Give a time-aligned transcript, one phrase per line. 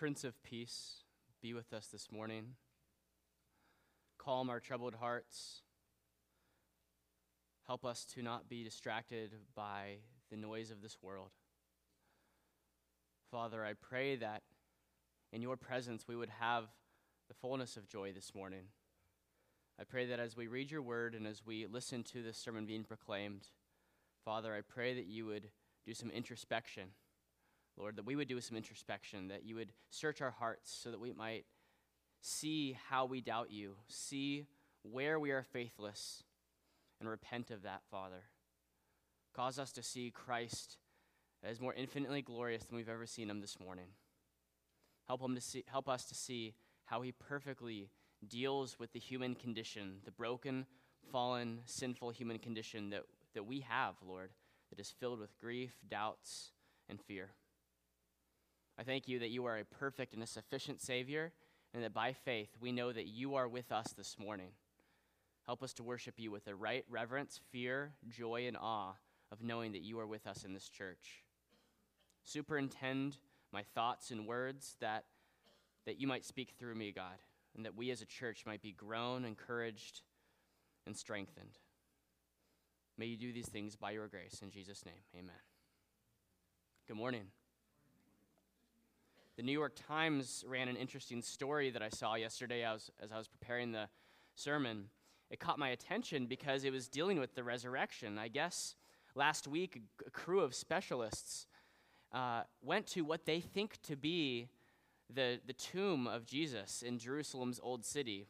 [0.00, 1.02] Prince of Peace,
[1.42, 2.54] be with us this morning.
[4.16, 5.60] Calm our troubled hearts.
[7.66, 9.96] Help us to not be distracted by
[10.30, 11.32] the noise of this world.
[13.30, 14.40] Father, I pray that
[15.34, 16.64] in your presence we would have
[17.28, 18.68] the fullness of joy this morning.
[19.78, 22.64] I pray that as we read your word and as we listen to this sermon
[22.64, 23.48] being proclaimed,
[24.24, 25.50] Father, I pray that you would
[25.84, 26.84] do some introspection.
[27.80, 31.00] Lord, that we would do some introspection, that you would search our hearts so that
[31.00, 31.46] we might
[32.20, 34.44] see how we doubt you, see
[34.82, 36.22] where we are faithless,
[37.00, 38.24] and repent of that, Father.
[39.34, 40.76] Cause us to see Christ
[41.42, 43.86] as more infinitely glorious than we've ever seen him this morning.
[45.06, 46.54] Help, him to see, help us to see
[46.84, 47.88] how he perfectly
[48.28, 50.66] deals with the human condition, the broken,
[51.10, 53.04] fallen, sinful human condition that,
[53.34, 54.30] that we have, Lord,
[54.68, 56.52] that is filled with grief, doubts,
[56.88, 57.30] and fear.
[58.80, 61.32] I thank you that you are a perfect and a sufficient Savior,
[61.74, 64.52] and that by faith we know that you are with us this morning.
[65.44, 68.94] Help us to worship you with the right reverence, fear, joy, and awe
[69.30, 71.24] of knowing that you are with us in this church.
[72.24, 73.18] Superintend
[73.52, 75.04] my thoughts and words that,
[75.84, 77.18] that you might speak through me, God,
[77.54, 80.00] and that we as a church might be grown, encouraged,
[80.86, 81.58] and strengthened.
[82.96, 84.40] May you do these things by your grace.
[84.40, 85.36] In Jesus' name, amen.
[86.88, 87.26] Good morning.
[89.40, 93.16] The New York Times ran an interesting story that I saw yesterday as, as I
[93.16, 93.88] was preparing the
[94.34, 94.90] sermon.
[95.30, 98.18] It caught my attention because it was dealing with the resurrection.
[98.18, 98.74] I guess
[99.14, 101.46] last week, a crew of specialists
[102.12, 104.48] uh, went to what they think to be
[105.08, 108.26] the, the tomb of Jesus in Jerusalem's old city.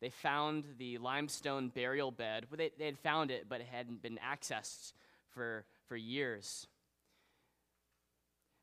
[0.00, 2.46] They found the limestone burial bed.
[2.48, 4.92] Well, they, they had found it, but it hadn't been accessed
[5.28, 6.68] for, for years.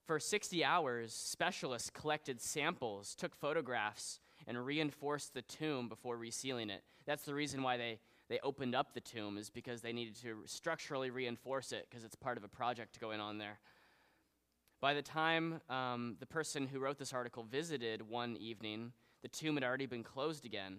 [0.09, 6.81] For 60 hours, specialists collected samples, took photographs, and reinforced the tomb before resealing it.
[7.05, 10.42] That's the reason why they, they opened up the tomb, is because they needed to
[10.48, 13.59] structurally reinforce it because it's part of a project going on there.
[14.81, 19.58] By the time um, the person who wrote this article visited one evening, the tomb
[19.58, 20.77] had already been closed again.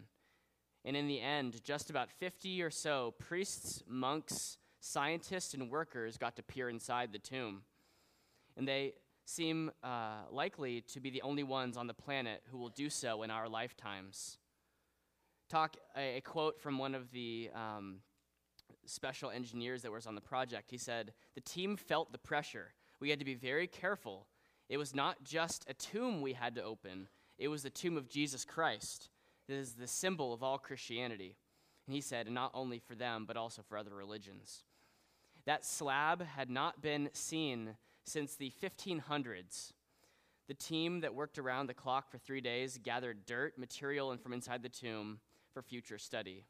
[0.84, 6.34] And in the end, just about 50 or so priests, monks, scientists, and workers got
[6.34, 7.62] to peer inside the tomb.
[8.56, 8.94] And they
[9.30, 13.22] seem uh, likely to be the only ones on the planet who will do so
[13.22, 14.38] in our lifetimes.
[15.48, 17.98] Talk a, a quote from one of the um,
[18.86, 20.70] special engineers that was on the project.
[20.70, 22.72] He said, The team felt the pressure.
[23.00, 24.26] We had to be very careful.
[24.68, 27.08] It was not just a tomb we had to open,
[27.38, 29.10] it was the tomb of Jesus Christ.
[29.48, 31.36] It is the symbol of all Christianity.
[31.86, 34.62] And he said, not only for them, but also for other religions.
[35.44, 39.72] That slab had not been seen since the 1500s.
[40.48, 44.32] The team that worked around the clock for three days gathered dirt, material, and from
[44.32, 45.20] inside the tomb
[45.52, 46.44] for future study.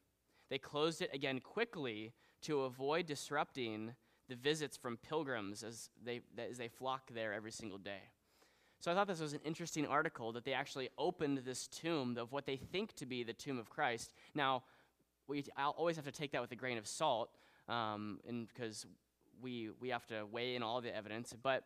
[0.49, 2.13] They closed it again quickly
[2.43, 3.95] to avoid disrupting
[4.29, 8.01] the visits from pilgrims as they, as they flock there every single day.
[8.81, 12.33] So I thought this was an interesting article that they actually opened this tomb of
[12.33, 14.15] what they think to be the tomb of Christ.
[14.35, 14.63] Now,
[15.29, 17.31] we I'll always have to take that with a grain of salt,
[17.69, 18.87] um, and because
[19.43, 21.35] we, we have to weigh in all the evidence.
[21.41, 21.65] But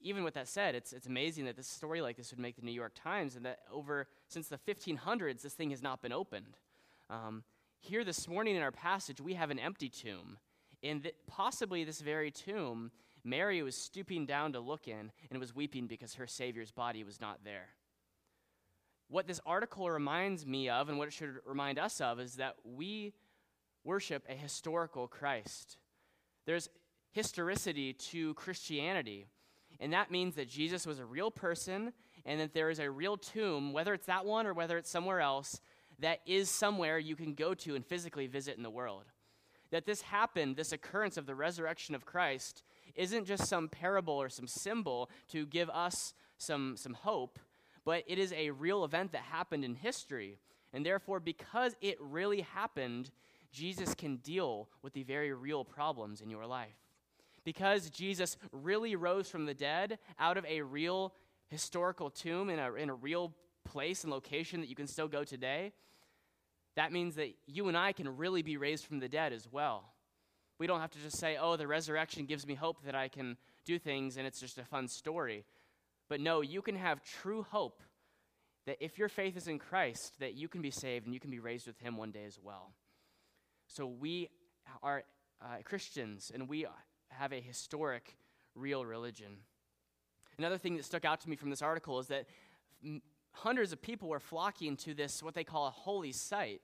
[0.00, 2.62] even with that said, it's, it's amazing that this story like this would make the
[2.62, 6.58] New York Times and that over, since the 1500s, this thing has not been opened.
[7.08, 7.44] Um,
[7.80, 10.38] here this morning in our passage, we have an empty tomb.
[10.82, 12.90] In th- possibly this very tomb,
[13.24, 17.20] Mary was stooping down to look in and was weeping because her Savior's body was
[17.20, 17.68] not there.
[19.08, 22.56] What this article reminds me of, and what it should remind us of, is that
[22.64, 23.12] we
[23.84, 25.78] worship a historical Christ.
[26.44, 26.68] There's
[27.16, 29.26] historicity to Christianity.
[29.80, 31.94] And that means that Jesus was a real person
[32.26, 35.20] and that there is a real tomb, whether it's that one or whether it's somewhere
[35.20, 35.62] else,
[35.98, 39.04] that is somewhere you can go to and physically visit in the world.
[39.70, 42.62] That this happened, this occurrence of the resurrection of Christ,
[42.94, 47.38] isn't just some parable or some symbol to give us some, some hope,
[47.86, 50.38] but it is a real event that happened in history.
[50.74, 53.10] And therefore, because it really happened,
[53.52, 56.85] Jesus can deal with the very real problems in your life
[57.46, 61.14] because Jesus really rose from the dead out of a real
[61.48, 63.32] historical tomb in a, in a real
[63.64, 65.72] place and location that you can still go today,
[66.74, 69.84] that means that you and I can really be raised from the dead as well.
[70.58, 73.36] We don't have to just say, oh, the resurrection gives me hope that I can
[73.64, 75.44] do things and it's just a fun story.
[76.08, 77.80] But no, you can have true hope
[78.66, 81.30] that if your faith is in Christ, that you can be saved and you can
[81.30, 82.72] be raised with him one day as well.
[83.68, 84.30] So we
[84.82, 85.04] are
[85.40, 86.66] uh, Christians and we
[87.18, 88.16] have a historic,
[88.54, 89.38] real religion.
[90.38, 92.26] Another thing that stuck out to me from this article is that
[93.32, 96.60] hundreds of people were flocking to this, what they call a holy site,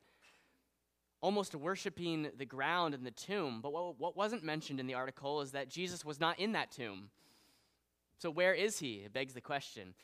[1.20, 3.60] almost worshiping the ground and the tomb.
[3.62, 6.70] But what, what wasn't mentioned in the article is that Jesus was not in that
[6.70, 7.10] tomb.
[8.18, 9.02] So, where is he?
[9.04, 9.94] It begs the question.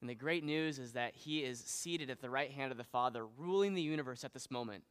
[0.00, 2.84] And the great news is that he is seated at the right hand of the
[2.84, 4.84] Father, ruling the universe at this moment.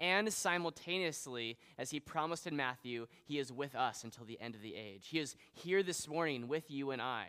[0.00, 4.62] And simultaneously, as he promised in Matthew, he is with us until the end of
[4.62, 5.08] the age.
[5.08, 7.26] He is here this morning with you and I.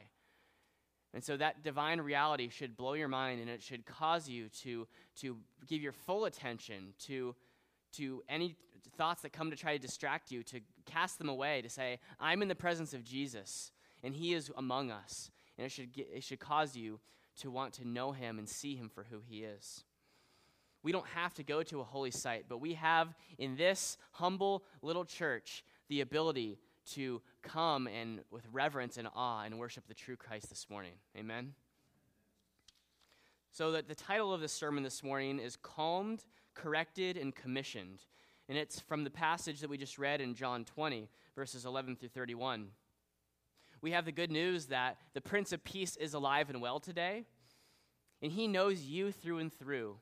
[1.14, 4.88] And so that divine reality should blow your mind and it should cause you to,
[5.18, 5.38] to
[5.68, 7.36] give your full attention to,
[7.98, 8.56] to any
[8.96, 12.42] thoughts that come to try to distract you, to cast them away, to say, I'm
[12.42, 13.74] in the presence of Jesus
[14.04, 15.30] and he is among us.
[15.58, 17.02] And it should, get, it should cause you
[17.42, 19.84] to want to know him and see him for who he is.
[20.84, 24.64] We don't have to go to a holy site, but we have in this humble
[24.82, 26.58] little church the ability
[26.94, 30.94] to come and with reverence and awe and worship the true Christ this morning.
[31.18, 31.54] Amen.
[33.52, 36.24] So that the title of the sermon this morning is calmed,
[36.54, 38.06] corrected and commissioned.
[38.50, 42.10] And it's from the passage that we just read in John 20 verses 11 through
[42.10, 42.68] 31.
[43.82, 47.26] We have the good news that the Prince of Peace is alive and well today,
[48.22, 49.98] and he knows you through and through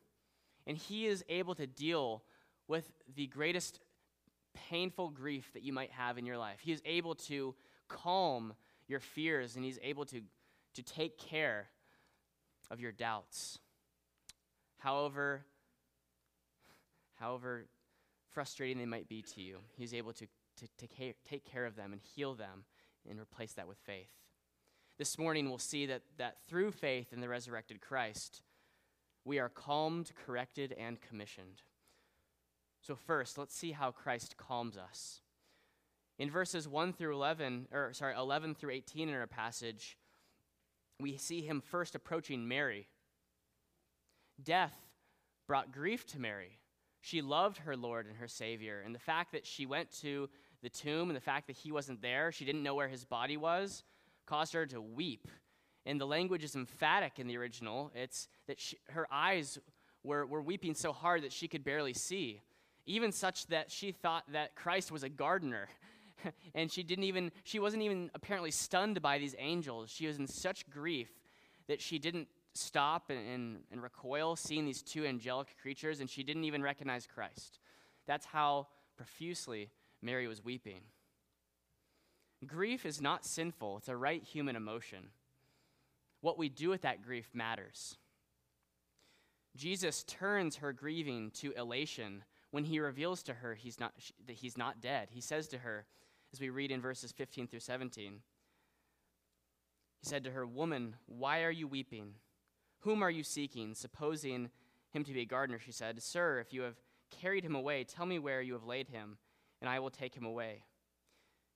[0.70, 2.24] and He is able to deal
[2.68, 3.80] with the greatest
[4.70, 6.60] painful grief that you might have in your life.
[6.62, 7.56] He is able to
[7.88, 8.54] calm
[8.88, 10.22] your fears, and He's able to,
[10.76, 11.70] to take care
[12.70, 13.58] of your doubts.
[14.78, 15.42] However,
[17.16, 17.66] however
[18.30, 20.28] frustrating they might be to you, He's able to,
[20.58, 22.64] to, to take care of them and heal them
[23.10, 24.12] and replace that with faith.
[25.00, 28.44] This morning, we'll see that, that through faith in the resurrected Christ,
[29.26, 31.62] we are calmed, corrected, and commissioned.
[32.82, 35.22] So, first, let's see how Christ calms us.
[36.18, 39.98] In verses 1 through 11, or sorry, 11 through 18 in our passage,
[41.00, 42.88] we see him first approaching Mary.
[44.42, 44.76] Death
[45.48, 46.60] brought grief to Mary.
[47.02, 50.30] She loved her Lord and her Savior, and the fact that she went to
[50.62, 53.38] the tomb and the fact that he wasn't there, she didn't know where his body
[53.38, 53.84] was,
[54.26, 55.28] caused her to weep
[55.86, 57.92] and the language is emphatic in the original.
[57.96, 59.58] It's that she, her eyes
[60.04, 62.42] were, were weeping so hard that she could barely see,
[62.86, 65.70] even such that she thought that Christ was a gardener.
[66.56, 69.90] and she didn't even, she wasn't even apparently stunned by these angels.
[69.90, 71.10] She was in such grief
[71.68, 76.24] that she didn't stop and, and, and recoil seeing these two angelic creatures, and she
[76.24, 77.60] didn't even recognize Christ.
[78.06, 78.68] That's how
[78.98, 79.70] profusely
[80.02, 80.82] Mary was weeping.
[82.46, 85.10] Grief is not sinful, it's a right human emotion
[86.22, 87.98] what we do with that grief matters.
[89.56, 93.94] Jesus turns her grieving to elation when he reveals to her he's not,
[94.26, 95.10] that he's not dead.
[95.12, 95.86] He says to her,
[96.34, 98.22] as we read in verses 15 through 17,
[100.02, 102.14] he said to her, Woman, why are you weeping?
[102.80, 103.76] Whom are you seeking?
[103.76, 104.50] Supposing
[104.92, 106.80] him to be a gardener, she said, Sir, if you have
[107.10, 109.18] carried him away, tell me where you have laid him,
[109.62, 110.64] and I will take him away.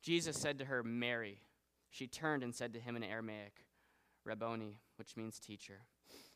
[0.01, 1.39] Jesus said to her, Mary.
[1.89, 3.65] She turned and said to him in Aramaic,
[4.25, 5.81] Rabboni, which means teacher.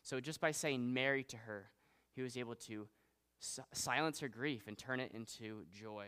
[0.02, 1.70] So just by saying Mary to her,
[2.14, 2.88] he was able to
[3.38, 6.06] si- silence her grief and turn it into joy.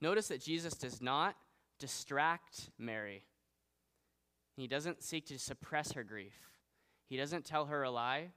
[0.00, 1.36] Notice that Jesus does not
[1.78, 3.24] distract Mary.
[4.56, 6.34] He doesn't seek to suppress her grief.
[7.08, 8.30] He doesn't tell her a lie.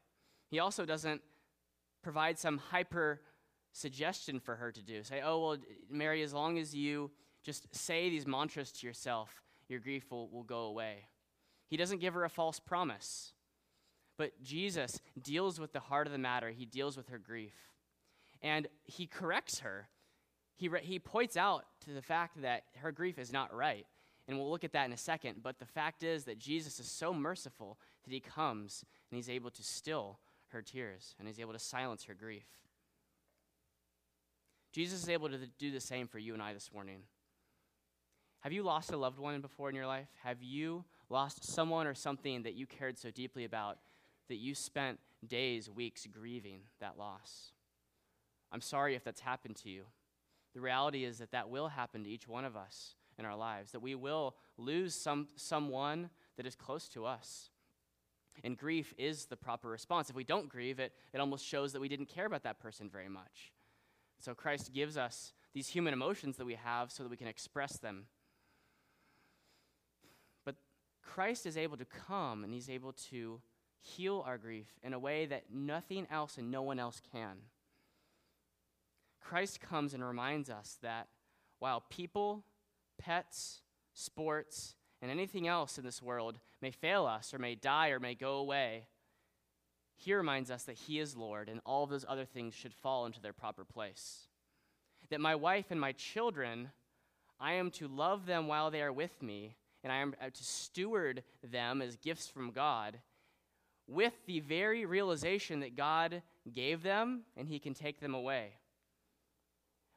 [0.50, 1.21] He also doesn't
[2.03, 3.21] provide some hyper
[3.71, 5.03] suggestion for her to do.
[5.03, 5.57] Say, oh, well,
[5.89, 7.12] Mary, as long as you
[7.43, 11.07] just say these mantras to yourself, your grief will, will go away.
[11.67, 13.34] He doesn't give her a false promise.
[14.17, 17.53] But Jesus deals with the heart of the matter, he deals with her grief.
[18.41, 19.89] And he corrects her.
[20.55, 23.86] He, re- he points out to the fact that her grief is not right.
[24.27, 25.41] And we'll look at that in a second.
[25.43, 29.51] But the fact is that Jesus is so merciful that he comes and he's able
[29.51, 32.45] to still her tears and he's able to silence her grief.
[34.72, 37.03] Jesus is able to do the same for you and I this morning.
[38.45, 40.07] Have you lost a loved one before in your life?
[40.23, 43.79] Have you lost someone or something that you cared so deeply about
[44.27, 47.53] that you spent days, weeks grieving that loss?
[48.51, 49.85] I'm sorry if that's happened to you.
[50.53, 53.71] The reality is that that will happen to each one of us in our lives,
[53.71, 57.49] that we will lose some, someone that is close to us.
[58.43, 60.11] And grief is the proper response.
[60.11, 62.91] If we don't grieve, it, it almost shows that we didn't care about that person
[62.91, 63.53] very much.
[64.19, 67.77] So Christ gives us these human emotions that we have so that we can express
[67.77, 68.05] them
[71.05, 73.39] Christ is able to come and he's able to
[73.79, 77.38] heal our grief in a way that nothing else and no one else can.
[79.21, 81.07] Christ comes and reminds us that
[81.59, 82.43] while people,
[82.97, 83.62] pets,
[83.93, 88.15] sports, and anything else in this world may fail us or may die or may
[88.15, 88.88] go away,
[89.95, 93.05] he reminds us that he is Lord and all of those other things should fall
[93.05, 94.27] into their proper place.
[95.09, 96.71] That my wife and my children,
[97.39, 100.43] I am to love them while they are with me, and I am uh, to
[100.43, 102.97] steward them as gifts from God
[103.87, 108.53] with the very realization that God gave them and he can take them away.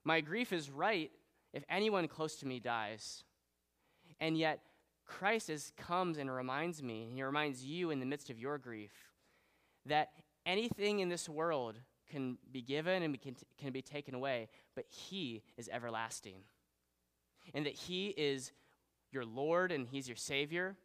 [0.05, 1.11] My grief is right
[1.55, 3.25] if anyone close to me dies.
[4.21, 4.61] And yet,
[5.07, 8.59] Christ is, comes and reminds me, and he reminds you in the midst of your
[8.59, 8.93] grief,
[9.87, 10.11] that
[10.45, 11.77] anything in this world
[12.11, 16.43] can be given and can, can be taken away, but he is everlasting.
[17.55, 18.53] And that he is
[19.11, 20.77] your Lord and he's your Savior.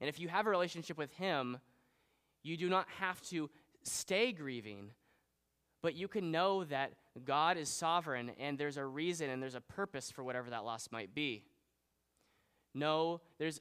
[0.00, 1.58] And if you have a relationship with him,
[2.42, 3.50] you do not have to
[3.82, 4.90] stay grieving,
[5.82, 6.92] but you can know that
[7.24, 10.88] God is sovereign and there's a reason and there's a purpose for whatever that loss
[10.90, 11.44] might be.
[12.74, 13.60] No, there's,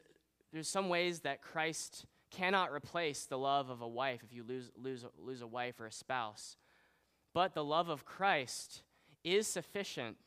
[0.52, 4.72] there's some ways that Christ cannot replace the love of a wife if you lose,
[4.76, 6.58] lose, lose a wife or a spouse.
[7.34, 8.84] But the love of Christ
[9.24, 10.18] is sufficient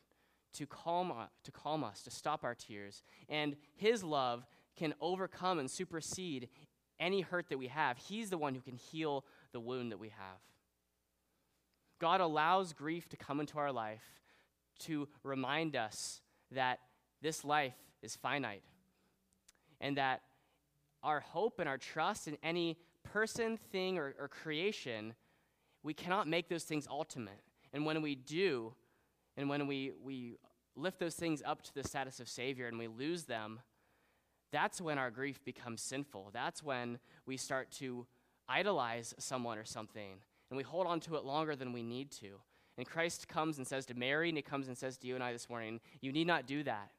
[0.55, 3.03] to calm, uh, to calm us, to stop our tears.
[3.29, 6.49] And his love can overcome and supersede
[6.99, 7.99] any hurt that we have.
[7.99, 10.39] He's the one who can heal the wound that we have.
[11.99, 14.23] God allows grief to come into our life
[14.81, 16.81] to remind us that
[17.21, 18.63] this life is finite
[19.81, 20.23] and that
[21.03, 25.15] our hope and our trust in any person, thing, or, or creation,
[25.83, 27.41] we cannot make those things ultimate.
[27.73, 28.75] And when we do,
[29.37, 30.37] and when we, we
[30.77, 33.61] lift those things up to the status of Savior and we lose them,
[34.53, 36.31] that's when our grief becomes sinful.
[36.33, 38.07] That's when we start to
[38.49, 40.19] idolize someone or something,
[40.51, 42.41] and we hold on to it longer than we need to.
[42.77, 45.23] And Christ comes and says to Mary, and he comes and says to you and
[45.23, 46.91] I this morning, You need not do that.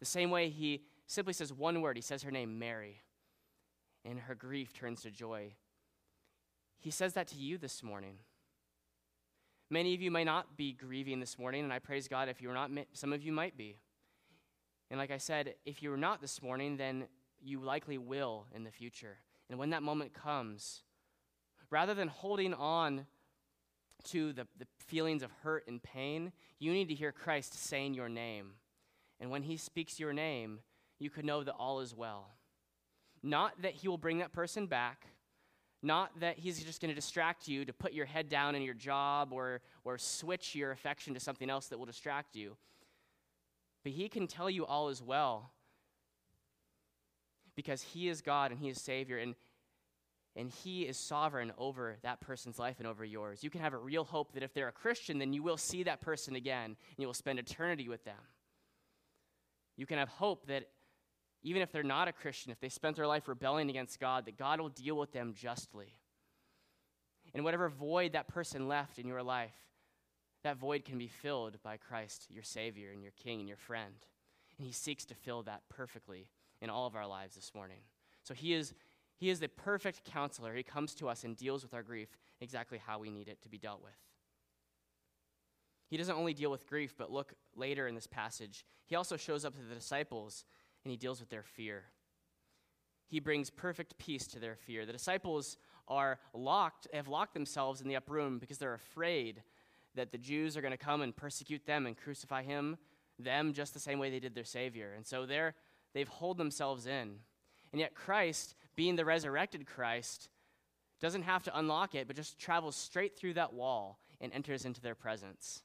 [0.00, 3.00] The same way he simply says one word, he says her name, Mary,
[4.04, 5.54] and her grief turns to joy.
[6.78, 8.18] He says that to you this morning.
[9.72, 12.52] Many of you may not be grieving this morning, and I praise God if you're
[12.52, 13.76] not, some of you might be.
[14.90, 17.06] And like I said, if you're not this morning, then
[17.40, 19.18] you likely will in the future.
[19.48, 20.82] And when that moment comes,
[21.70, 23.06] rather than holding on
[24.04, 28.08] to the, the feelings of hurt and pain, you need to hear Christ saying your
[28.08, 28.54] name.
[29.20, 30.60] And when he speaks your name,
[30.98, 32.30] you can know that all is well.
[33.22, 35.06] Not that he will bring that person back,
[35.82, 38.74] not that he's just going to distract you to put your head down in your
[38.74, 42.56] job or, or switch your affection to something else that will distract you.
[43.82, 45.52] But he can tell you all is well
[47.56, 49.34] because he is God and he is Savior and,
[50.36, 53.42] and he is sovereign over that person's life and over yours.
[53.42, 55.82] You can have a real hope that if they're a Christian, then you will see
[55.84, 58.20] that person again and you will spend eternity with them.
[59.78, 60.64] You can have hope that
[61.42, 64.36] even if they're not a Christian, if they spent their life rebelling against God, that
[64.36, 65.94] God will deal with them justly.
[67.34, 69.54] And whatever void that person left in your life,
[70.42, 73.94] that void can be filled by Christ, your Savior and your King and your friend.
[74.58, 76.28] And He seeks to fill that perfectly
[76.60, 77.80] in all of our lives this morning.
[78.22, 78.74] So He is,
[79.16, 80.54] he is the perfect counselor.
[80.54, 82.08] He comes to us and deals with our grief
[82.40, 83.92] exactly how we need it to be dealt with.
[85.88, 88.64] He doesn't only deal with grief, but look later in this passage.
[88.86, 90.44] He also shows up to the disciples
[90.84, 91.84] and he deals with their fear.
[93.06, 94.86] He brings perfect peace to their fear.
[94.86, 95.56] The disciples
[95.88, 99.42] are locked, have locked themselves in the upper room because they're afraid
[99.96, 102.78] that the Jews are going to come and persecute them and crucify him,
[103.18, 104.92] them just the same way they did their Savior.
[104.96, 105.54] And so they're,
[105.92, 107.16] they've holed themselves in.
[107.72, 110.30] And yet, Christ, being the resurrected Christ,
[111.00, 114.80] doesn't have to unlock it, but just travels straight through that wall and enters into
[114.80, 115.62] their presence,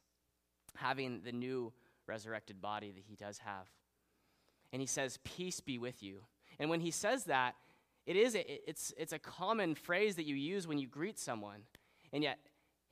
[0.75, 1.73] having the new
[2.07, 3.67] resurrected body that he does have.
[4.73, 6.21] And he says, Peace be with you.
[6.59, 7.55] And when he says that,
[8.05, 11.61] it is a, it's, it's a common phrase that you use when you greet someone.
[12.13, 12.39] And yet,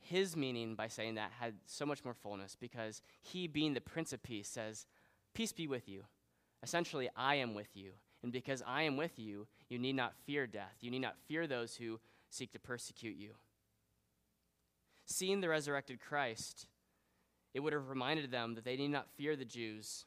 [0.00, 4.12] his meaning by saying that had so much more fullness because he, being the Prince
[4.12, 4.86] of Peace, says,
[5.34, 6.04] Peace be with you.
[6.62, 7.92] Essentially, I am with you.
[8.22, 10.76] And because I am with you, you need not fear death.
[10.80, 12.00] You need not fear those who
[12.30, 13.30] seek to persecute you.
[15.06, 16.66] Seeing the resurrected Christ,
[17.52, 20.06] it would have reminded them that they need not fear the Jews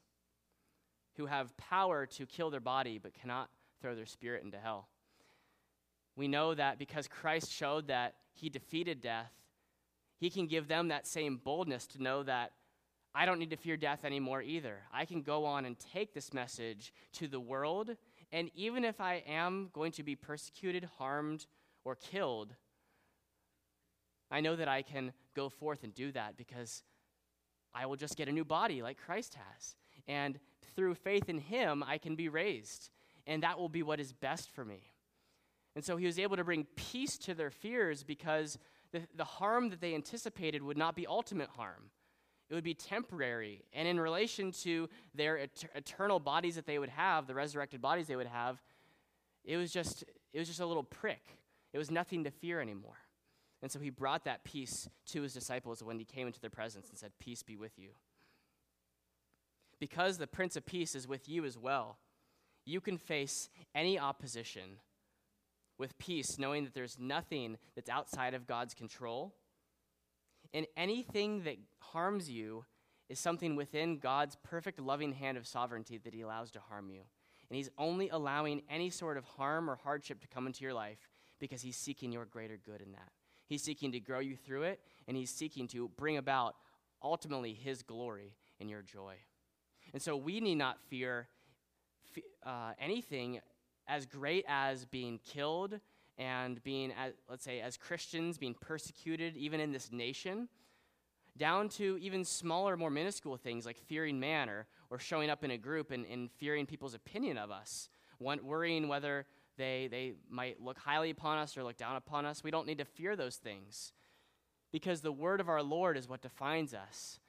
[1.17, 3.49] who have power to kill their body but cannot
[3.81, 4.87] throw their spirit into hell.
[6.15, 9.31] We know that because Christ showed that he defeated death,
[10.19, 12.53] he can give them that same boldness to know that
[13.13, 14.81] I don't need to fear death anymore either.
[14.93, 17.95] I can go on and take this message to the world,
[18.31, 21.47] and even if I am going to be persecuted, harmed,
[21.83, 22.53] or killed,
[24.29, 26.83] I know that I can go forth and do that because
[27.73, 29.75] I will just get a new body like Christ has.
[30.07, 30.39] And
[30.77, 32.89] through faith in Him, I can be raised.
[33.25, 34.93] and that will be what is best for me.
[35.75, 38.57] And so he was able to bring peace to their fears because
[38.93, 41.91] the, the harm that they anticipated would not be ultimate harm.
[42.49, 43.65] It would be temporary.
[43.73, 48.07] And in relation to their et- eternal bodies that they would have, the resurrected bodies
[48.07, 48.61] they would have,
[49.43, 51.37] it was just it was just a little prick.
[51.73, 52.97] It was nothing to fear anymore.
[53.61, 56.89] And so he brought that peace to his disciples when he came into their presence
[56.89, 57.89] and said, Peace be with you.
[59.79, 61.97] Because the Prince of Peace is with you as well,
[62.65, 64.79] you can face any opposition
[65.77, 69.35] with peace, knowing that there's nothing that's outside of God's control.
[70.53, 72.65] And anything that harms you
[73.09, 77.01] is something within God's perfect loving hand of sovereignty that He allows to harm you.
[77.49, 81.09] And He's only allowing any sort of harm or hardship to come into your life
[81.39, 83.11] because He's seeking your greater good in that.
[83.47, 86.55] He's seeking to grow you through it, and He's seeking to bring about
[87.01, 89.15] ultimately His glory and your joy.
[89.93, 91.27] And so we need not fear
[92.45, 93.39] uh, anything
[93.87, 95.79] as great as being killed
[96.17, 100.49] and being, as, let's say, as Christians, being persecuted even in this nation,
[101.37, 105.51] down to even smaller, more minuscule things like fearing man or, or showing up in
[105.51, 107.89] a group and, and fearing people's opinion of us,
[108.19, 109.25] worrying whether
[109.57, 112.43] they, they might look highly upon us or look down upon us.
[112.43, 113.93] We don't need to fear those things
[114.71, 117.19] because the word of our Lord is what defines us.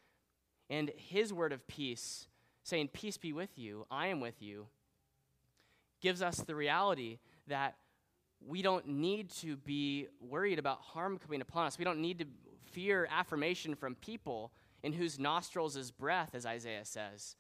[0.71, 2.27] And his word of peace,
[2.69, 4.67] saying, Peace be with you, I am with you,
[6.01, 7.77] gives us the reality that
[8.47, 11.79] we don't need to be worried about harm coming upon us.
[11.79, 12.27] We don't need to
[12.71, 17.35] fear affirmation from people in whose nostrils is breath, as Isaiah says.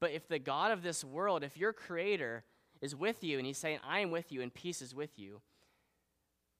[0.00, 2.44] But if the God of this world, if your creator
[2.80, 5.40] is with you and he's saying, I am with you and peace is with you,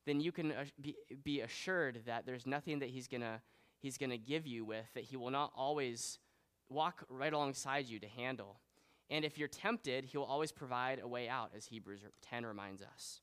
[0.07, 0.53] then you can
[1.25, 3.41] be, assured that there's nothing that he's going to
[3.79, 6.19] he's going to give you with that he will not always
[6.69, 8.61] walk right alongside you to handle.
[9.11, 12.83] And if you're tempted, he will always provide a way out, as Hebrews 10 reminds
[12.83, 13.21] us.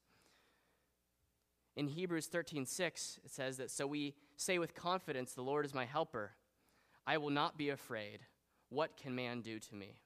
[1.75, 5.85] In Hebrews 13:6, it says that so we say with confidence, "The Lord is my
[5.85, 6.35] helper.
[7.07, 8.25] I will not be afraid.
[8.67, 10.01] What can man do to me?"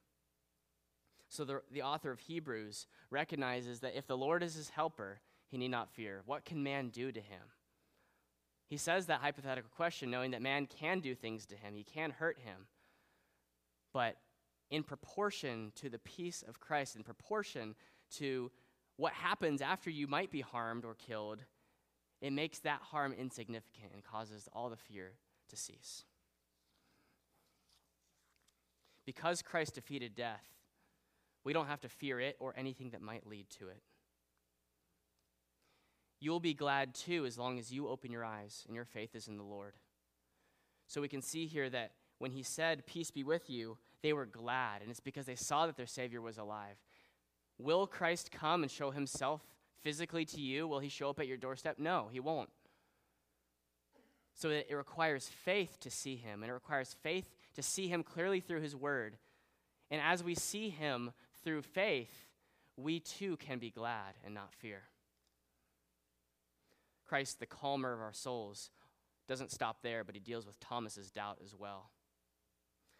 [1.29, 5.57] So the, the author of Hebrews recognizes that if the Lord is his helper, he
[5.57, 6.21] need not fear.
[6.27, 7.41] What can man do to him?
[8.67, 12.11] He says that hypothetical question knowing that man can do things to him, he can
[12.11, 12.67] hurt him.
[13.93, 14.17] But
[14.69, 17.75] in proportion to the peace of Christ, in proportion
[18.17, 18.51] to
[18.97, 21.43] what happens after you might be harmed or killed,
[22.21, 25.13] it makes that harm insignificant and causes all the fear
[25.49, 26.03] to cease.
[29.05, 30.45] Because Christ defeated death,
[31.43, 33.81] we don't have to fear it or anything that might lead to it.
[36.19, 39.27] You'll be glad too as long as you open your eyes and your faith is
[39.27, 39.73] in the Lord.
[40.87, 41.91] So we can see here that
[42.23, 45.65] when he said, Peace be with you, they were glad, and it's because they saw
[45.65, 46.77] that their Savior was alive.
[47.57, 49.41] Will Christ come and show himself
[49.81, 50.65] physically to you?
[50.65, 51.79] Will he show up at your doorstep?
[51.79, 52.47] No, he won't.
[54.35, 58.39] So it requires faith to see him, and it requires faith to see him clearly
[58.39, 59.17] through his word.
[59.91, 61.11] And as we see him
[61.43, 62.29] through faith,
[62.77, 64.83] we too can be glad and not fear.
[67.05, 68.69] Christ, the calmer of our souls,
[69.27, 71.89] doesn't stop there, but he deals with Thomas's doubt as well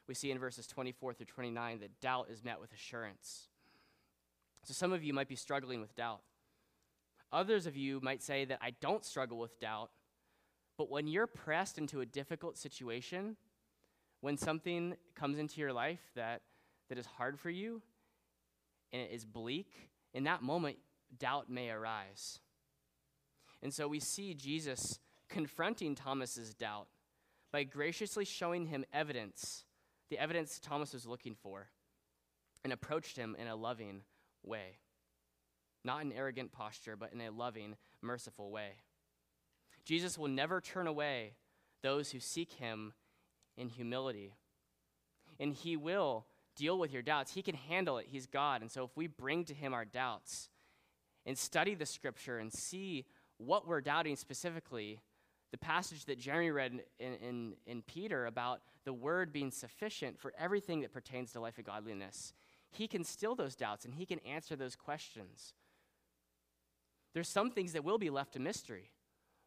[0.07, 3.47] we see in verses 24 through 29 that doubt is met with assurance.
[4.63, 6.21] So some of you might be struggling with doubt.
[7.31, 9.89] Others of you might say that I don't struggle with doubt,
[10.77, 13.37] but when you're pressed into a difficult situation,
[14.21, 16.41] when something comes into your life that,
[16.89, 17.81] that is hard for you
[18.91, 20.77] and it is bleak, in that moment,
[21.17, 22.39] doubt may arise.
[23.61, 26.87] And so we see Jesus confronting Thomas's doubt
[27.51, 29.65] by graciously showing him evidence
[30.13, 31.69] the evidence Thomas was looking for
[32.63, 34.03] and approached him in a loving
[34.43, 34.77] way.
[35.83, 38.73] Not an arrogant posture, but in a loving, merciful way.
[39.83, 41.33] Jesus will never turn away
[41.81, 42.93] those who seek him
[43.57, 44.35] in humility.
[45.39, 47.33] And he will deal with your doubts.
[47.33, 48.05] He can handle it.
[48.07, 48.61] He's God.
[48.61, 50.47] And so if we bring to him our doubts
[51.25, 53.05] and study the scripture and see
[53.37, 54.99] what we're doubting specifically,
[55.53, 60.33] the passage that Jeremy read in, in, in, Peter about the word being sufficient for
[60.35, 62.33] everything that pertains to life and godliness,
[62.71, 65.53] he can still those doubts and he can answer those questions.
[67.13, 68.89] There's some things that will be left a mystery.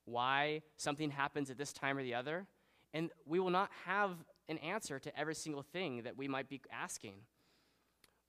[0.04, 2.46] Why something happens at this time or the other,
[2.94, 4.12] and we will not have
[4.48, 7.14] an answer to every single thing that we might be asking.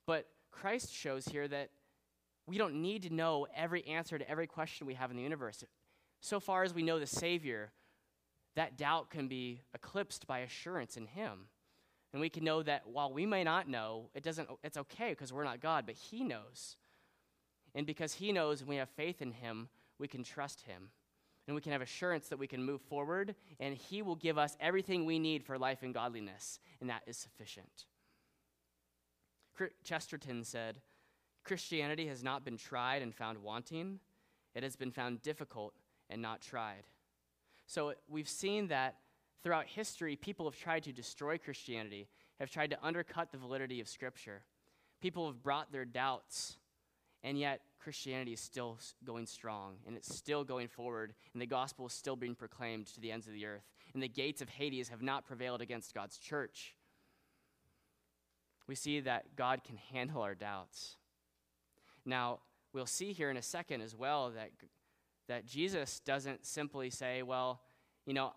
[0.08, 1.70] But Christ shows here that
[2.48, 5.64] we don't need to know every answer to every question we have in the universe
[6.20, 7.72] so far as we know the Savior,
[8.56, 11.48] that doubt can be eclipsed by assurance in Him.
[12.12, 15.32] And we can know that while we may not know, it doesn't, it's okay because
[15.32, 16.78] we're not God, but He knows.
[17.76, 20.90] And because He knows when we have faith in Him, we can trust Him.
[21.46, 24.58] And we can have assurance that we can move forward, and He will give us
[24.60, 27.86] everything we need for life and godliness, and that is sufficient.
[29.84, 30.82] Chesterton said,
[31.44, 34.00] Christianity has not been tried and found wanting,
[34.54, 35.74] it has been found difficult
[36.10, 36.88] and not tried.
[37.66, 38.96] So we've seen that
[39.44, 42.08] throughout history, people have tried to destroy Christianity,
[42.40, 44.44] have tried to undercut the validity of Scripture.
[45.02, 46.58] People have brought their doubts,
[47.24, 51.88] and yet Christianity is still going strong, and it's still going forward, and the gospel
[51.88, 53.64] is still being proclaimed to the ends of the earth.
[53.94, 56.76] And the gates of Hades have not prevailed against God's church.
[58.68, 60.98] We see that God can handle our doubts.
[62.06, 62.40] Now,
[62.74, 64.50] we'll see here in a second as well that,
[65.28, 67.62] that Jesus doesn't simply say, well,
[68.06, 68.34] you know,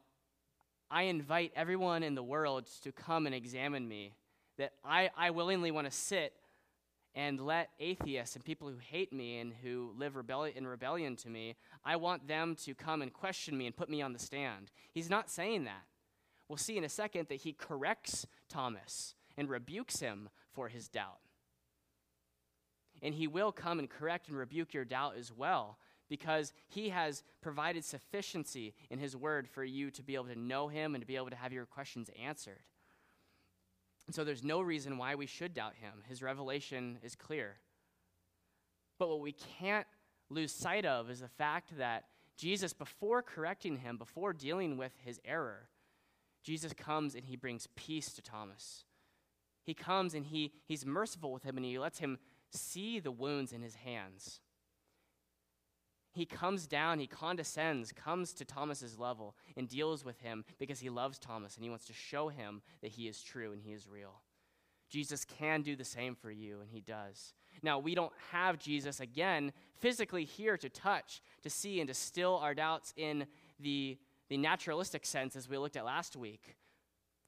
[0.90, 4.14] I invite everyone in the world to come and examine me,
[4.58, 6.34] that I, I willingly want to sit
[7.14, 11.28] and let atheists and people who hate me and who live rebelli- in rebellion to
[11.28, 14.70] me, I want them to come and question me and put me on the stand.
[14.92, 15.84] He's not saying that.
[16.48, 21.20] We'll see in a second that he corrects Thomas and rebukes him for his doubt.
[23.02, 25.78] And he will come and correct and rebuke your doubt as well
[26.10, 30.68] because he has provided sufficiency in his word for you to be able to know
[30.68, 32.58] him and to be able to have your questions answered.
[34.06, 36.02] And so there's no reason why we should doubt him.
[36.08, 37.58] His revelation is clear.
[38.98, 39.86] But what we can't
[40.28, 45.20] lose sight of is the fact that Jesus, before correcting him, before dealing with his
[45.24, 45.68] error,
[46.42, 48.84] Jesus comes and he brings peace to Thomas.
[49.62, 52.18] He comes and he, he's merciful with him and he lets him
[52.50, 54.40] see the wounds in his hands.
[56.12, 60.90] He comes down, he condescends, comes to Thomas's level, and deals with him because he
[60.90, 63.88] loves Thomas and he wants to show him that he is true and he is
[63.88, 64.22] real.
[64.90, 67.32] Jesus can do the same for you, and he does.
[67.62, 72.36] Now, we don't have Jesus again physically here to touch, to see, and to still
[72.38, 73.26] our doubts in
[73.60, 76.56] the, the naturalistic sense as we looked at last week.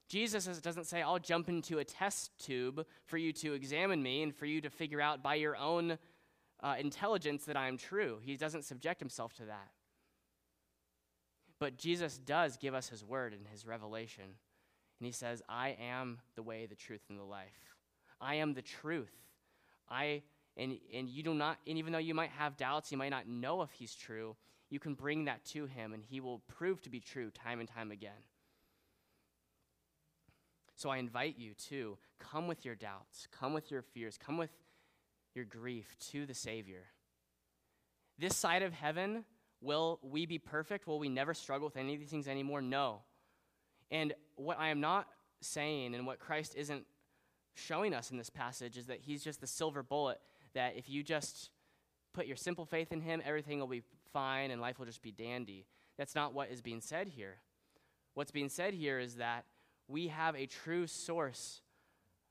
[0.09, 4.35] Jesus doesn't say, I'll jump into a test tube for you to examine me and
[4.35, 5.97] for you to figure out by your own
[6.63, 8.19] uh, intelligence that I am true.
[8.23, 9.69] He doesn't subject himself to that.
[11.59, 14.23] But Jesus does give us his word and his revelation.
[14.23, 17.75] And he says, I am the way, the truth, and the life.
[18.19, 19.13] I am the truth.
[19.89, 20.23] I
[20.55, 23.27] and and you do not and even though you might have doubts, you might not
[23.27, 24.35] know if he's true,
[24.69, 27.67] you can bring that to him and he will prove to be true time and
[27.67, 28.11] time again.
[30.75, 34.51] So I invite you to come with your doubts, come with your fears, come with
[35.35, 36.83] your grief to the Savior.
[38.19, 39.25] This side of heaven,
[39.61, 40.87] will we be perfect?
[40.87, 42.61] Will we never struggle with any of these things anymore?
[42.61, 43.01] No.
[43.91, 45.07] And what I am not
[45.41, 46.85] saying and what Christ isn't
[47.55, 50.19] showing us in this passage is that he's just the silver bullet
[50.53, 51.49] that if you just
[52.13, 55.11] put your simple faith in him, everything will be fine and life will just be
[55.11, 55.65] dandy.
[55.97, 57.37] That's not what is being said here.
[58.13, 59.45] What's being said here is that
[59.87, 61.61] we have a true source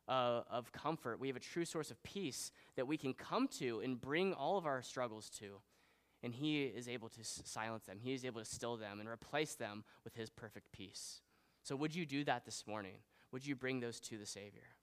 [0.09, 1.21] uh, of comfort.
[1.21, 4.59] We have a true source of peace that we can come to and bring all
[4.59, 5.61] of our struggles to.
[6.23, 9.55] And He is able to silence them, He is able to still them and replace
[9.55, 11.21] them with His perfect peace.
[11.63, 12.97] So, would you do that this morning?
[13.33, 14.77] Would you bring those to the Savior?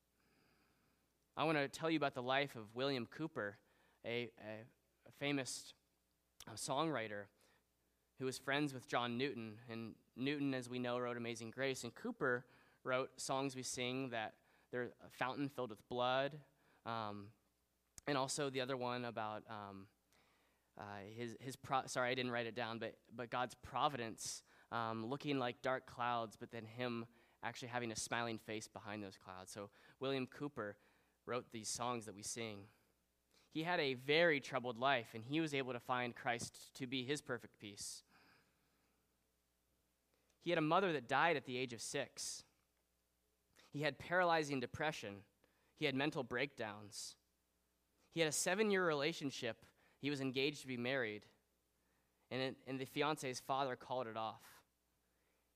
[1.37, 3.57] I want to tell you about the life of William Cowper,
[4.05, 4.65] a, a,
[5.07, 5.73] a famous
[6.47, 7.25] uh, songwriter
[8.19, 9.53] who was friends with John Newton.
[9.69, 11.83] And Newton, as we know, wrote Amazing Grace.
[11.83, 12.43] And Cowper
[12.83, 14.33] wrote songs we sing that
[14.71, 16.37] they're a fountain filled with blood.
[16.85, 17.27] Um,
[18.07, 19.87] and also the other one about um,
[20.79, 20.83] uh,
[21.15, 25.39] his, his pro- sorry, I didn't write it down, but, but God's providence um, looking
[25.39, 27.05] like dark clouds, but then him
[27.43, 29.51] actually having a smiling face behind those clouds.
[29.51, 30.75] So William Cowper
[31.25, 32.59] wrote these songs that we sing.
[33.51, 37.03] He had a very troubled life, and he was able to find Christ to be
[37.03, 38.03] his perfect peace.
[40.43, 42.43] He had a mother that died at the age of six.
[43.71, 45.17] He had paralyzing depression.
[45.77, 47.15] He had mental breakdowns.
[48.13, 49.65] He had a seven year relationship.
[50.01, 51.25] He was engaged to be married,
[52.31, 54.41] and, it, and the fiance's father called it off.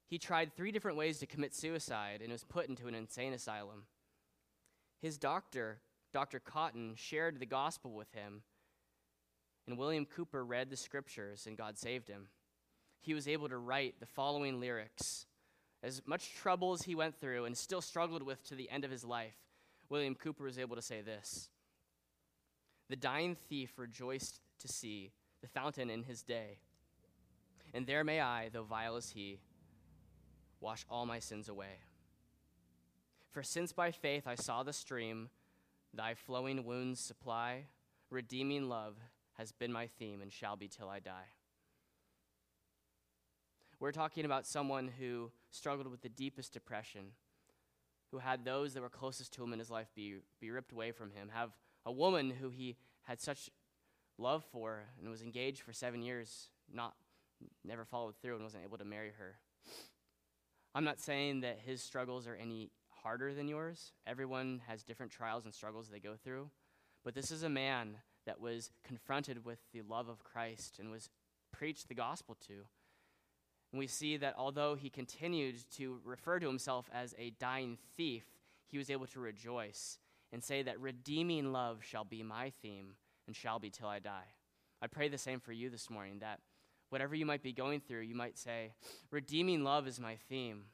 [0.08, 3.86] He tried three different ways to commit suicide and was put into an insane asylum.
[5.02, 5.80] His doctor,
[6.12, 6.39] Dr.
[6.39, 8.43] Cotton, shared the gospel with him,
[9.65, 12.28] and William Cowper read the scriptures, and God saved him.
[13.02, 15.26] He was able to write the following lyrics.
[15.83, 18.91] As much trouble as he went through and still struggled with to the end of
[18.91, 19.35] his life,
[19.89, 21.49] William Cowper was able to say this
[22.89, 26.59] The dying thief rejoiced to see the fountain in his day.
[27.73, 29.39] And there may I, though vile as he,
[30.61, 31.81] wash all my sins away.
[33.31, 35.29] For since by faith I saw the stream,
[35.93, 37.65] thy flowing wounds supply,
[38.09, 38.95] redeeming love
[39.33, 41.33] has been my theme and shall be till I die.
[43.79, 47.07] We're talking about someone who struggled with the deepest depression,
[48.12, 50.91] who had those that were closest to him in his life be, be ripped away
[50.91, 51.51] from him, have
[51.86, 53.49] a woman who he had such
[54.17, 56.93] love for and was engaged for seven years, not
[57.65, 59.38] never followed through and wasn't able to marry her.
[60.73, 62.71] I'm not saying that his struggles are any
[63.03, 63.91] harder than yours.
[64.07, 66.49] Everyone has different trials and struggles they go through.
[67.03, 71.09] But this is a man that was confronted with the love of Christ and was
[71.51, 72.63] preached the gospel to.
[73.73, 78.23] And we see that although he continued to refer to himself as a dying thief,
[78.67, 79.97] he was able to rejoice
[80.31, 82.93] and say that redeeming love shall be my theme
[83.25, 84.27] and shall be till I die.
[84.79, 86.39] I pray the same for you this morning that
[86.89, 88.73] whatever you might be going through, you might say,
[89.09, 90.65] Redeeming love is my theme,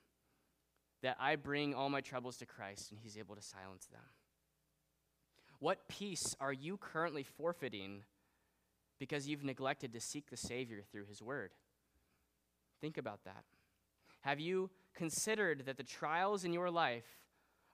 [1.02, 4.02] that I bring all my troubles to Christ and he's able to silence them.
[5.60, 8.04] What peace are you currently forfeiting
[9.00, 11.52] because you've neglected to seek the Savior through his word?
[12.82, 13.44] Think about that.
[14.22, 17.06] Have you considered that the trials in your life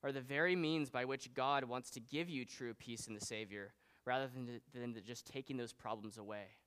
[0.04, 3.26] are the very means by which God wants to give you true peace in the
[3.26, 3.74] Savior
[4.06, 6.58] rather than, than just taking those problems away?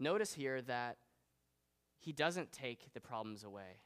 [0.00, 0.96] Notice here that
[1.98, 3.80] he doesn't take the problems away.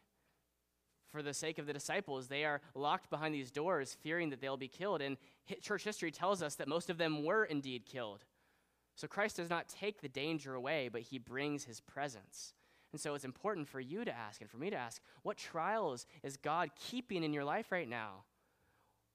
[1.11, 4.57] For the sake of the disciples, they are locked behind these doors, fearing that they'll
[4.57, 5.03] be killed.
[5.03, 5.17] And
[5.61, 8.25] church history tells us that most of them were indeed killed.
[8.95, 12.55] So Christ does not take the danger away, but he brings his presence.
[12.93, 16.07] And so it's important for you to ask and for me to ask what trials
[16.23, 18.25] is God keeping in your life right now?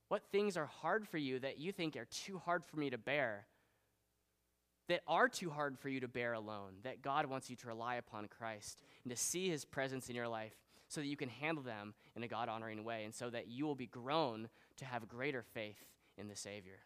[0.07, 2.97] What things are hard for you that you think are too hard for me to
[2.97, 3.45] bear?
[4.87, 7.95] That are too hard for you to bear alone, that God wants you to rely
[7.95, 10.55] upon Christ and to see his presence in your life
[10.87, 13.65] so that you can handle them in a God honoring way and so that you
[13.65, 15.83] will be grown to have greater faith
[16.17, 16.79] in the Savior.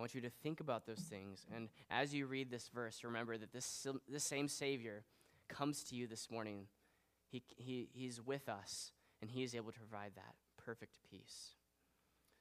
[0.00, 1.46] Want you to think about those things.
[1.54, 5.04] And as you read this verse, remember that this, this same Savior
[5.48, 6.66] comes to you this morning.
[7.30, 11.54] He, he, he's with us, and He is able to provide that perfect peace.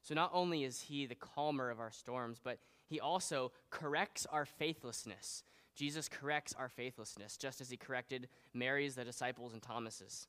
[0.02, 4.46] So, not only is He the calmer of our storms, but He also corrects our
[4.46, 5.44] faithlessness.
[5.76, 10.28] Jesus corrects our faithlessness, just as He corrected Mary's, the disciples, and Thomas's.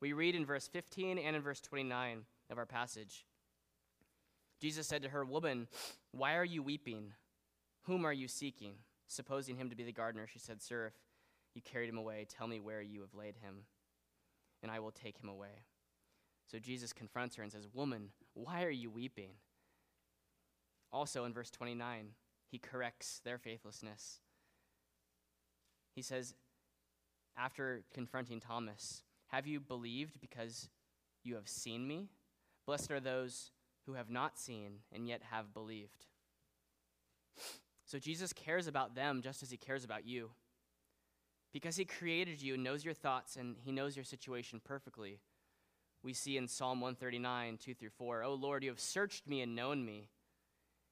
[0.00, 3.24] We read in verse 15 and in verse 29 of our passage
[4.62, 5.66] Jesus said to her, Woman,
[6.12, 7.14] why are you weeping?
[7.86, 8.74] Whom are you seeking?
[9.08, 10.92] Supposing him to be the gardener, she said, Sir,
[11.50, 13.64] if you carried him away, tell me where you have laid him,
[14.62, 15.64] and I will take him away.
[16.46, 19.30] So Jesus confronts her and says, Woman, why are you weeping?
[20.92, 22.10] Also in verse 29,
[22.48, 24.20] he corrects their faithlessness.
[25.96, 26.34] He says,
[27.36, 30.68] after confronting Thomas, Have you believed because
[31.24, 32.10] you have seen me?
[32.64, 33.50] Blessed are those
[33.86, 36.06] who have not seen and yet have believed.
[37.84, 40.30] So Jesus cares about them just as he cares about you.
[41.52, 45.20] Because he created you and knows your thoughts and he knows your situation perfectly.
[46.02, 49.54] We see in Psalm 139, 2 through 4, Oh Lord, you have searched me and
[49.54, 50.08] known me.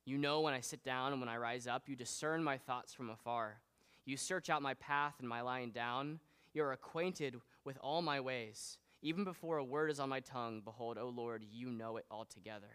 [0.04, 1.88] You know when I sit down and when I rise up.
[1.88, 3.60] You discern my thoughts from afar.
[4.04, 6.20] You search out my path and my lying down.
[6.52, 8.78] You are acquainted with all my ways.
[9.02, 12.68] Even before a word is on my tongue, behold, O Lord, you know it altogether.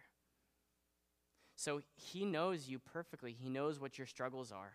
[1.55, 3.31] So he knows you perfectly.
[3.31, 4.73] He knows what your struggles are.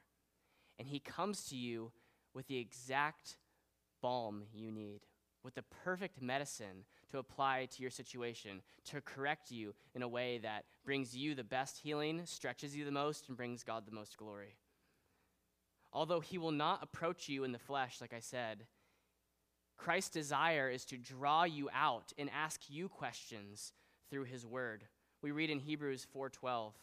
[0.78, 1.92] And he comes to you
[2.34, 3.36] with the exact
[4.00, 5.00] balm you need,
[5.44, 10.38] with the perfect medicine to apply to your situation, to correct you in a way
[10.38, 14.16] that brings you the best healing, stretches you the most, and brings God the most
[14.16, 14.56] glory.
[15.92, 18.66] Although he will not approach you in the flesh, like I said,
[19.80, 23.72] Christ's desire is to draw you out and ask you questions
[24.10, 24.86] through his word.
[25.22, 26.74] We read in Hebrews 4:12,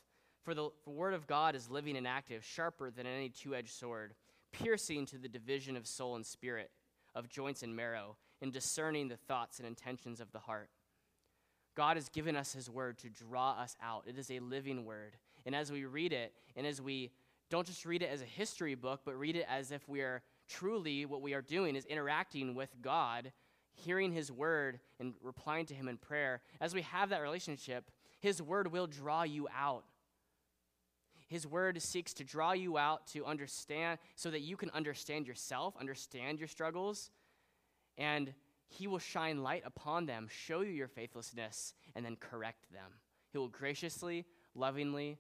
[0.41, 4.15] "For the word of God is living and active, sharper than any two-edged sword,
[4.51, 6.71] piercing to the division of soul and spirit,
[7.13, 10.71] of joints and marrow, and discerning the thoughts and intentions of the heart."
[11.75, 14.07] God has given us his word to draw us out.
[14.07, 15.19] It is a living word.
[15.45, 17.11] And as we read it, and as we
[17.49, 20.23] don't just read it as a history book, but read it as if we are
[20.47, 23.31] truly what we are doing is interacting with God,
[23.73, 28.41] hearing His word, and replying to Him in prayer, as we have that relationship, His
[28.41, 29.83] word will draw you out.
[31.27, 35.75] His word seeks to draw you out to understand, so that you can understand yourself,
[35.79, 37.11] understand your struggles,
[37.97, 38.33] and
[38.67, 42.91] He will shine light upon them, show you your faithlessness, and then correct them.
[43.31, 45.17] He will graciously, lovingly,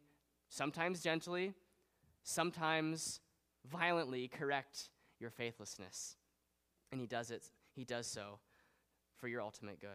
[0.49, 1.53] sometimes gently,
[2.23, 3.19] sometimes
[3.69, 6.15] violently correct your faithlessness.
[6.91, 7.43] And he does it,
[7.75, 8.39] he does so
[9.17, 9.89] for your ultimate good.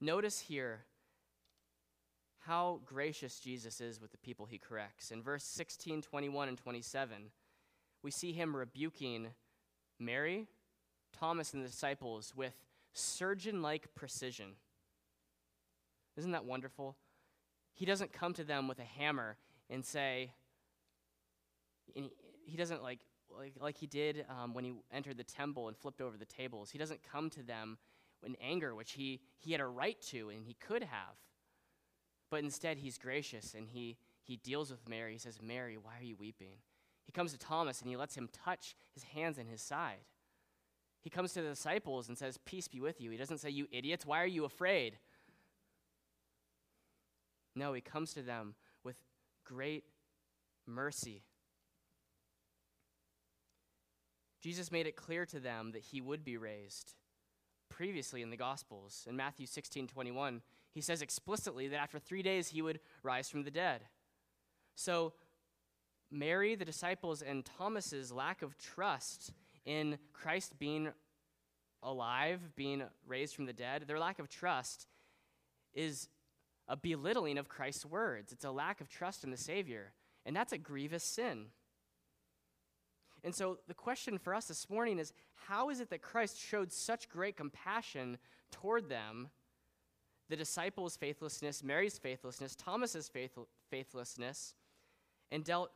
[0.00, 0.84] Notice here
[2.40, 5.10] how gracious Jesus is with the people he corrects.
[5.10, 7.16] In verse 16, 21, and 27,
[8.02, 9.28] we see him rebuking
[9.98, 10.46] Mary,
[11.18, 12.54] Thomas, and the disciples with
[12.92, 14.52] surgeon like precision.
[16.16, 16.96] Isn't that wonderful?
[17.74, 19.36] He doesn't come to them with a hammer
[19.68, 20.32] and say,
[21.94, 22.10] and
[22.44, 23.00] he doesn't like,
[23.38, 26.70] like, like he did um, when he entered the temple and flipped over the tables.
[26.70, 27.78] He doesn't come to them
[28.24, 31.16] in anger, which he, he had a right to and he could have.
[32.30, 35.12] But instead, he's gracious and he, he deals with Mary.
[35.12, 36.58] He says, Mary, why are you weeping?
[37.06, 40.04] He comes to Thomas and he lets him touch his hands and his side.
[41.00, 43.10] He comes to the disciples and says, Peace be with you.
[43.10, 44.98] He doesn't say, You idiots, why are you afraid?
[47.54, 48.96] No, he comes to them with
[49.44, 49.84] great
[50.66, 51.22] mercy.
[54.40, 56.94] Jesus made it clear to them that he would be raised
[57.68, 59.06] previously in the Gospels.
[59.08, 63.44] In Matthew 16 21, he says explicitly that after three days he would rise from
[63.44, 63.82] the dead.
[64.74, 65.12] So,
[66.10, 69.32] Mary, the disciples, and Thomas's lack of trust
[69.66, 70.88] in Christ being
[71.82, 74.86] alive, being raised from the dead, their lack of trust
[75.74, 76.08] is
[76.66, 78.32] a belittling of Christ's words.
[78.32, 79.92] It's a lack of trust in the Savior.
[80.24, 81.46] And that's a grievous sin.
[83.24, 85.12] And so the question for us this morning is
[85.46, 88.18] how is it that Christ showed such great compassion
[88.50, 89.28] toward them,
[90.28, 93.38] the disciples' faithlessness, Mary's faithlessness, Thomas's faith-
[93.70, 94.54] faithlessness,
[95.30, 95.70] and dealt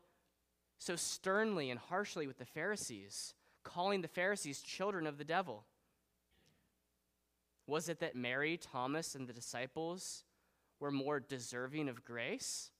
[0.78, 5.64] so sternly and harshly with the Pharisees, calling the Pharisees children of the devil?
[7.66, 10.24] Was it that Mary, Thomas, and the disciples
[10.81, 12.70] were more deserving of grace?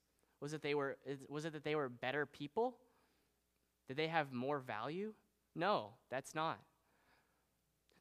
[0.41, 0.99] Was it, they were,
[1.29, 2.77] was it that they were better people?
[3.89, 5.15] Did they have more value?
[5.55, 6.59] No, that's not.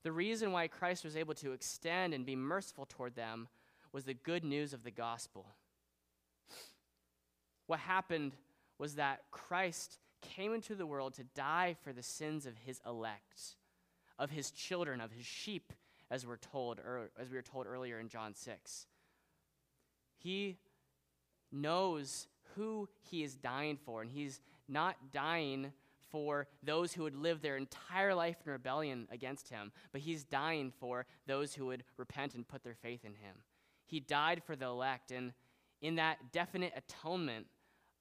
[0.03, 3.47] The reason why Christ was able to extend and be merciful toward them
[3.91, 5.47] was the good news of the gospel.
[7.67, 8.35] What happened
[8.77, 13.55] was that Christ came into the world to die for the sins of his elect,
[14.17, 15.73] of his children, of his sheep,
[16.09, 18.87] as we're told, or as we were told earlier in John 6.
[20.17, 20.57] He
[21.51, 25.71] knows who he is dying for, and he's not dying
[26.11, 30.71] for those who would live their entire life in rebellion against him, but he's dying
[30.79, 33.37] for those who would repent and put their faith in him.
[33.85, 35.33] He died for the elect, and
[35.81, 37.47] in that definite atonement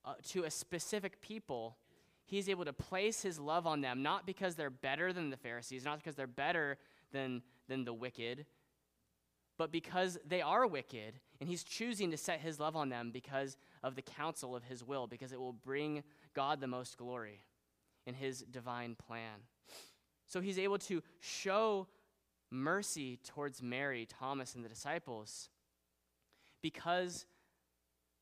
[0.03, 1.77] uh, to a specific people,
[2.25, 5.85] he's able to place his love on them, not because they're better than the Pharisees,
[5.85, 6.77] not because they're better
[7.11, 8.45] than, than the wicked,
[9.57, 13.57] but because they are wicked, and he's choosing to set his love on them because
[13.83, 17.41] of the counsel of his will, because it will bring God the most glory
[18.05, 19.39] in his divine plan.
[20.27, 21.87] So he's able to show
[22.49, 25.49] mercy towards Mary, Thomas, and the disciples
[26.61, 27.25] because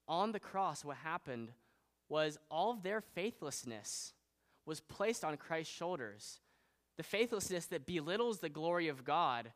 [0.08, 1.52] on the cross, what happened
[2.08, 4.14] was all of their faithlessness
[4.66, 6.40] was placed on Christ's shoulders.
[6.98, 9.52] The faithlessness that belittles the glory of God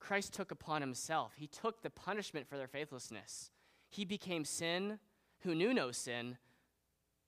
[0.00, 1.32] Christ took upon himself.
[1.36, 3.50] He took the punishment for their faithlessness.
[3.88, 4.98] He became sin
[5.40, 6.36] who knew no sin,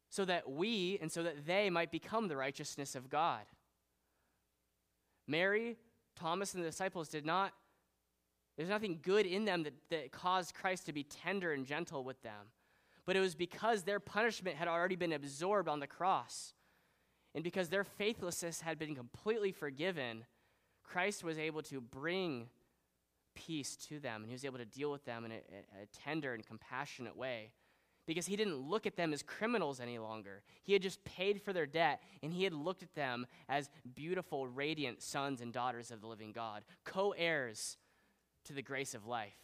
[0.08, 3.42] so that we and so that they might become the righteousness of God.
[5.26, 5.76] Mary,
[6.16, 7.52] Thomas, and the disciples did not,
[8.56, 12.20] there's nothing good in them that, that caused Christ to be tender and gentle with
[12.22, 12.48] them.
[13.06, 16.52] But it was because their punishment had already been absorbed on the cross.
[17.34, 20.24] And because their faithlessness had been completely forgiven,
[20.82, 22.48] Christ was able to bring
[23.46, 26.34] peace to them, and he was able to deal with them in a, a, tender
[26.34, 27.52] and compassionate way
[28.06, 30.42] because he didn't look at them as criminals any longer.
[30.62, 34.46] He had just paid for their debt, and he had looked at them as beautiful,
[34.46, 37.76] radiant sons and daughters of the living God, co heirs
[38.44, 39.36] to the grace of life.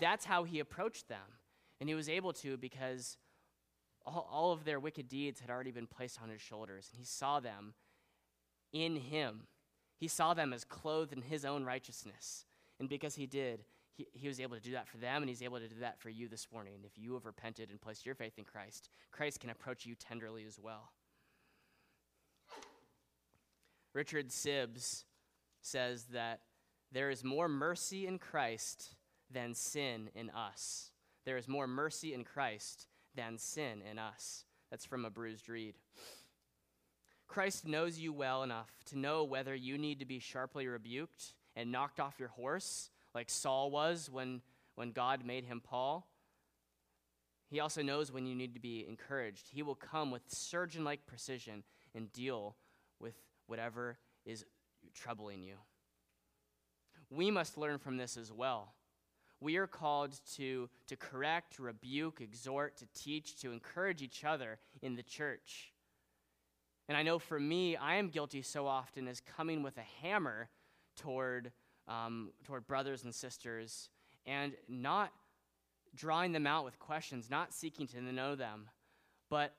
[0.00, 1.38] That's how he approached them.
[1.80, 3.16] And he was able to because
[4.04, 7.06] all, all of their wicked deeds had already been placed on his shoulders, and he
[7.06, 7.74] saw them
[8.72, 9.46] in him.
[9.96, 12.44] He saw them as clothed in his own righteousness.
[12.80, 13.62] And because he did,
[13.92, 16.00] he, he was able to do that for them, and he's able to do that
[16.00, 16.80] for you this morning.
[16.84, 20.44] If you have repented and placed your faith in Christ, Christ can approach you tenderly
[20.46, 20.90] as well.
[23.92, 25.04] Richard Sibbes
[25.62, 26.40] says that
[26.90, 28.94] there is more mercy in Christ
[29.30, 30.90] than sin in us.
[31.26, 34.44] There is more mercy in Christ than sin in us.
[34.70, 35.74] That's from a bruised reed.
[37.28, 41.72] Christ knows you well enough to know whether you need to be sharply rebuked and
[41.72, 44.40] knocked off your horse, like Saul was when,
[44.74, 46.06] when God made him Paul.
[47.48, 49.48] He also knows when you need to be encouraged.
[49.52, 52.56] He will come with surgeon like precision and deal
[53.00, 53.14] with
[53.46, 54.44] whatever is
[54.94, 55.56] troubling you.
[57.10, 58.74] We must learn from this as well.
[59.40, 64.96] we are called to, to correct, rebuke, exhort, to teach, to encourage each other in
[64.96, 65.72] the church.
[66.88, 70.50] And I know for me, I am guilty so often as coming with a hammer
[70.96, 71.52] toward,
[71.88, 73.88] um, toward brothers and sisters
[74.26, 75.12] and not
[75.94, 78.68] drawing them out with questions, not seeking to know them,
[79.28, 79.54] but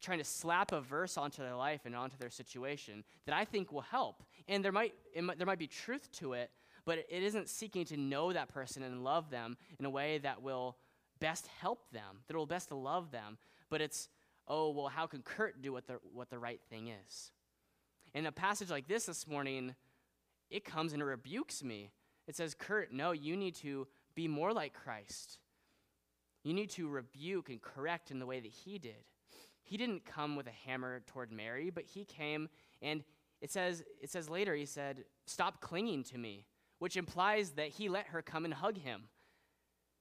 [0.00, 3.72] trying to slap a verse onto their life and onto their situation that I think
[3.72, 4.22] will help.
[4.48, 6.50] And there might, might there might be truth to it,
[6.84, 10.42] but it isn't seeking to know that person and love them in a way that
[10.42, 10.76] will
[11.20, 13.38] best help them, that will best love them.
[13.70, 14.08] But it's,
[14.46, 17.32] oh, well, how can Kurt do what the, what the right thing is?
[18.12, 19.74] In a passage like this this morning,
[20.50, 21.90] it comes and it rebukes me.
[22.26, 25.38] It says, Kurt, no, you need to be more like Christ.
[26.42, 29.04] You need to rebuke and correct in the way that he did.
[29.62, 32.48] He didn't come with a hammer toward Mary, but he came
[32.82, 33.02] and
[33.40, 36.46] it says, it says later, he said, Stop clinging to me
[36.84, 39.04] which implies that he let her come and hug him.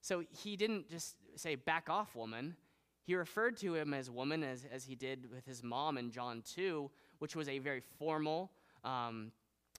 [0.02, 2.58] So he didn't just say, back off, woman.
[3.06, 6.44] He referred to him as woman as, as he did with his mom in John
[6.56, 6.90] 2,
[7.20, 8.52] which was a very formal,
[8.84, 9.32] um,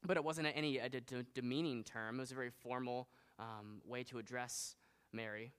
[0.07, 2.17] but it wasn't any a de- demeaning term.
[2.17, 4.77] It was a very formal um, way to address
[5.13, 5.53] Mary.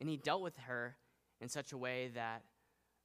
[0.00, 0.96] And he dealt with her
[1.40, 2.42] in such a way that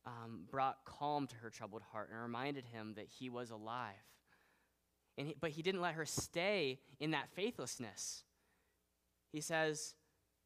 [0.06, 3.94] um, brought calm to her troubled heart and reminded him that he was alive.
[5.18, 8.24] And he, but he didn't let her stay in that faithlessness.
[9.32, 9.96] He says,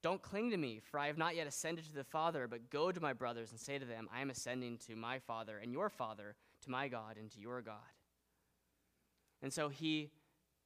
[0.02, 2.92] Don't cling to me, for I have not yet ascended to the Father, but go
[2.92, 5.90] to my brothers and say to them, I am ascending to my Father and your
[5.90, 7.78] Father, to my God and to your God.
[9.42, 10.10] And so he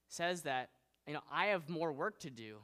[0.07, 0.69] says that,
[1.07, 2.57] you know, I have more work to do.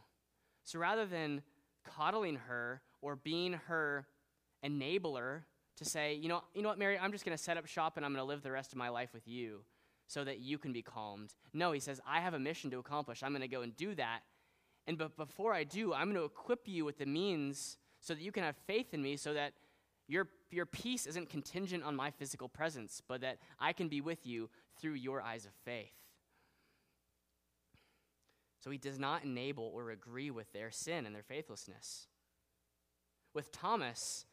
[0.63, 1.41] So rather than
[1.85, 4.07] coddling her or being her
[4.65, 5.41] enabler
[5.77, 7.97] to say, you know, you know what, Mary, I'm just going to set up shop
[7.97, 9.61] and I'm going to live the rest of my life with you
[10.07, 11.33] so that you can be calmed.
[11.53, 13.23] No, he says, I have a mission to accomplish.
[13.23, 14.21] I'm going to go and do that.
[14.87, 18.21] And but before I do, I'm going to equip you with the means so that
[18.21, 19.53] you can have faith in me so that
[20.07, 24.25] your, your peace isn't contingent on my physical presence, but that I can be with
[24.25, 24.49] you
[24.81, 25.98] through your eyes of faith.
[28.59, 32.07] So he does not enable or agree with their sin and their faithlessness.
[33.33, 34.25] With Thomas,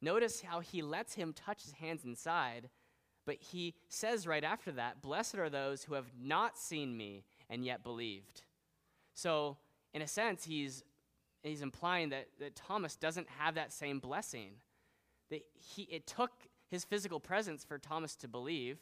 [0.00, 2.70] notice how he lets him touch his hands inside
[3.26, 7.64] but he says right after that, Blessed are those who have not seen me and
[7.64, 8.42] yet believed.
[9.14, 9.56] So,
[9.92, 10.82] in a sense, he's,
[11.42, 14.54] he's implying that, that Thomas doesn't have that same blessing.
[15.30, 16.32] That he, it took
[16.70, 18.78] his physical presence for Thomas to believe.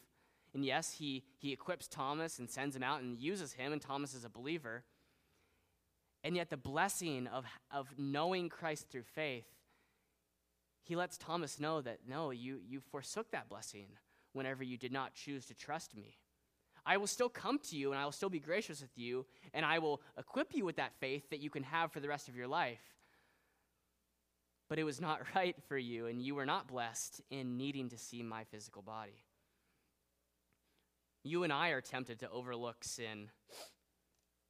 [0.58, 4.12] And yes, he, he equips Thomas and sends him out and uses him, and Thomas
[4.12, 4.82] is a believer.
[6.24, 9.46] And yet, the blessing of, of knowing Christ through faith,
[10.82, 13.86] he lets Thomas know that no, you, you forsook that blessing
[14.32, 16.16] whenever you did not choose to trust me.
[16.84, 19.64] I will still come to you and I will still be gracious with you, and
[19.64, 22.34] I will equip you with that faith that you can have for the rest of
[22.34, 22.82] your life.
[24.68, 27.96] But it was not right for you, and you were not blessed in needing to
[27.96, 29.22] see my physical body.
[31.22, 33.30] You and I are tempted to overlook sin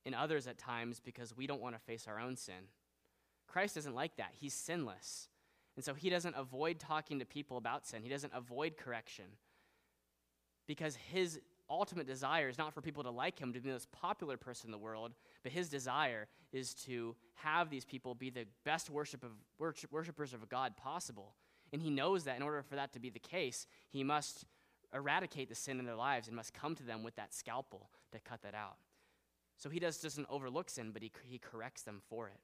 [0.04, 2.68] in others at times because we don't want to face our own sin.
[3.46, 4.32] Christ isn't like that.
[4.32, 5.28] He's sinless.
[5.76, 9.26] And so he doesn't avoid talking to people about sin, he doesn't avoid correction
[10.66, 11.40] because his
[11.70, 14.68] ultimate desire is not for people to like him, to be the most popular person
[14.68, 15.12] in the world,
[15.42, 20.32] but his desire is to have these people be the best worship of, worship, worshipers
[20.32, 21.34] of God possible.
[21.72, 24.46] And he knows that in order for that to be the case, he must
[24.95, 28.18] eradicate the sin in their lives and must come to them with that scalpel to
[28.20, 28.76] cut that out.
[29.59, 32.41] So he does, doesn't overlook sin, but he, he corrects them for it.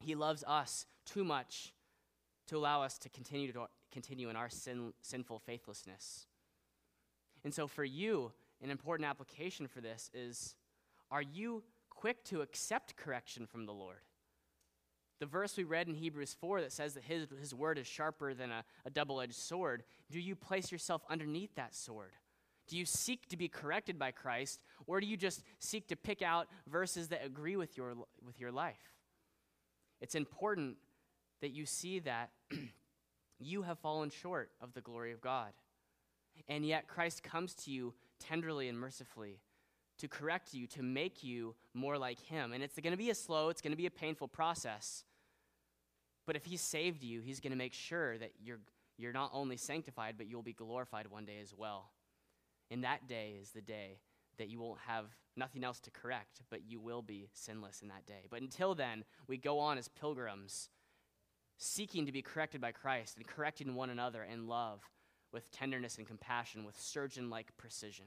[0.00, 1.72] He loves us too much
[2.46, 6.26] to allow us to continue to continue in our sin, sinful faithlessness.
[7.44, 10.54] And so, for you, an important application for this is
[11.10, 14.02] are you quick to accept correction from the Lord?
[15.20, 18.34] The verse we read in Hebrews 4 that says that his, his word is sharper
[18.34, 22.12] than a, a double edged sword, do you place yourself underneath that sword?
[22.68, 26.22] Do you seek to be corrected by Christ, or do you just seek to pick
[26.22, 27.94] out verses that agree with your,
[28.24, 28.76] with your life?
[30.00, 30.76] It's important
[31.40, 32.30] that you see that
[33.40, 35.52] you have fallen short of the glory of God.
[36.46, 39.40] And yet Christ comes to you tenderly and mercifully
[39.98, 42.52] to correct you, to make you more like him.
[42.52, 45.04] And it's going to be a slow, it's going to be a painful process.
[46.28, 48.58] But if he saved you, he's going to make sure that you're,
[48.98, 51.88] you're not only sanctified, but you'll be glorified one day as well.
[52.70, 54.00] And that day is the day
[54.36, 55.06] that you won't have
[55.38, 58.26] nothing else to correct, but you will be sinless in that day.
[58.28, 60.68] But until then, we go on as pilgrims,
[61.56, 64.82] seeking to be corrected by Christ and correcting one another in love
[65.32, 68.04] with tenderness and compassion, with surgeon like precision.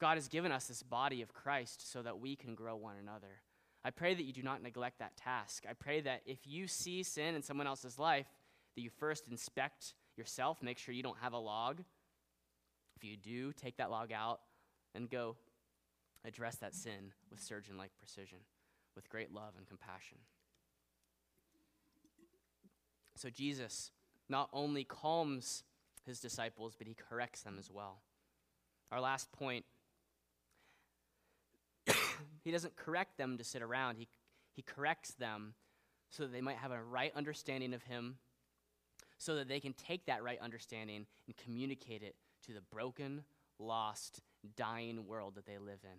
[0.00, 3.42] God has given us this body of Christ so that we can grow one another.
[3.84, 5.64] I pray that you do not neglect that task.
[5.68, 8.26] I pray that if you see sin in someone else's life,
[8.74, 11.82] that you first inspect yourself, make sure you don't have a log.
[12.96, 14.40] If you do, take that log out
[14.94, 15.36] and go
[16.24, 18.38] address that sin with surgeon like precision,
[18.94, 20.18] with great love and compassion.
[23.14, 23.90] So Jesus
[24.28, 25.64] not only calms
[26.06, 28.02] his disciples, but he corrects them as well.
[28.92, 29.64] Our last point
[32.42, 34.08] he doesn't correct them to sit around, he,
[34.52, 35.54] he corrects them
[36.10, 38.16] so that they might have a right understanding of him,
[39.18, 42.16] so that they can take that right understanding and communicate it
[42.46, 43.22] to the broken,
[43.58, 44.22] lost,
[44.56, 45.98] dying world that they live in.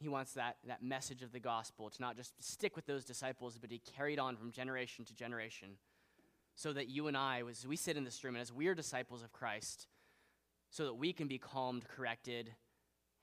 [0.00, 3.58] He wants that, that message of the gospel to not just stick with those disciples,
[3.58, 5.76] but to carried on from generation to generation.
[6.56, 8.74] So that you and I, as we sit in this room and as we are
[8.74, 9.86] disciples of Christ,
[10.70, 12.52] so that we can be calmed, corrected,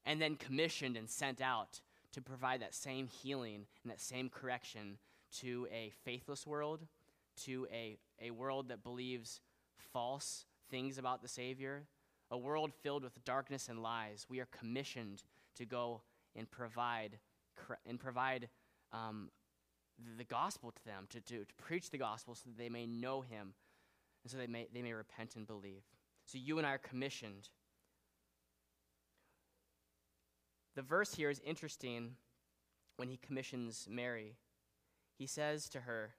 [0.06, 1.82] and then commissioned and sent out
[2.14, 4.98] to provide that same healing and that same correction
[5.40, 6.82] to a faithless world,
[7.44, 9.40] to a, a world that believes
[9.78, 11.84] false things about the Savior,
[12.30, 14.26] a world filled with darkness and lies.
[14.30, 15.24] We are commissioned
[15.56, 16.02] to go
[16.36, 17.20] and provide
[17.86, 18.50] and provide
[18.92, 19.30] um,
[20.18, 23.22] the gospel to them, to, to, to preach the gospel so that they may know
[23.22, 23.54] Him
[24.24, 25.84] and so they may, they may repent and believe.
[26.26, 27.50] So you and I are commissioned
[30.82, 32.16] The verse here is interesting
[32.98, 34.38] when he commissions Mary.
[35.16, 36.16] He says to her,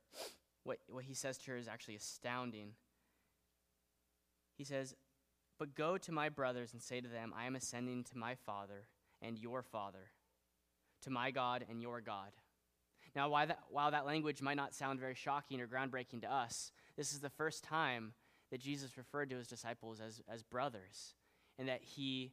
[0.62, 2.74] what, what he says to her is actually astounding.
[4.56, 4.94] He says,
[5.58, 8.84] But go to my brothers and say to them, I am ascending to my Father
[9.20, 10.12] and your Father,
[11.02, 12.30] to my God and your God.
[13.16, 16.70] Now, while that, while that language might not sound very shocking or groundbreaking to us,
[16.96, 18.12] this is the first time
[18.52, 21.16] that Jesus referred to his disciples as, as brothers,
[21.58, 22.30] and that he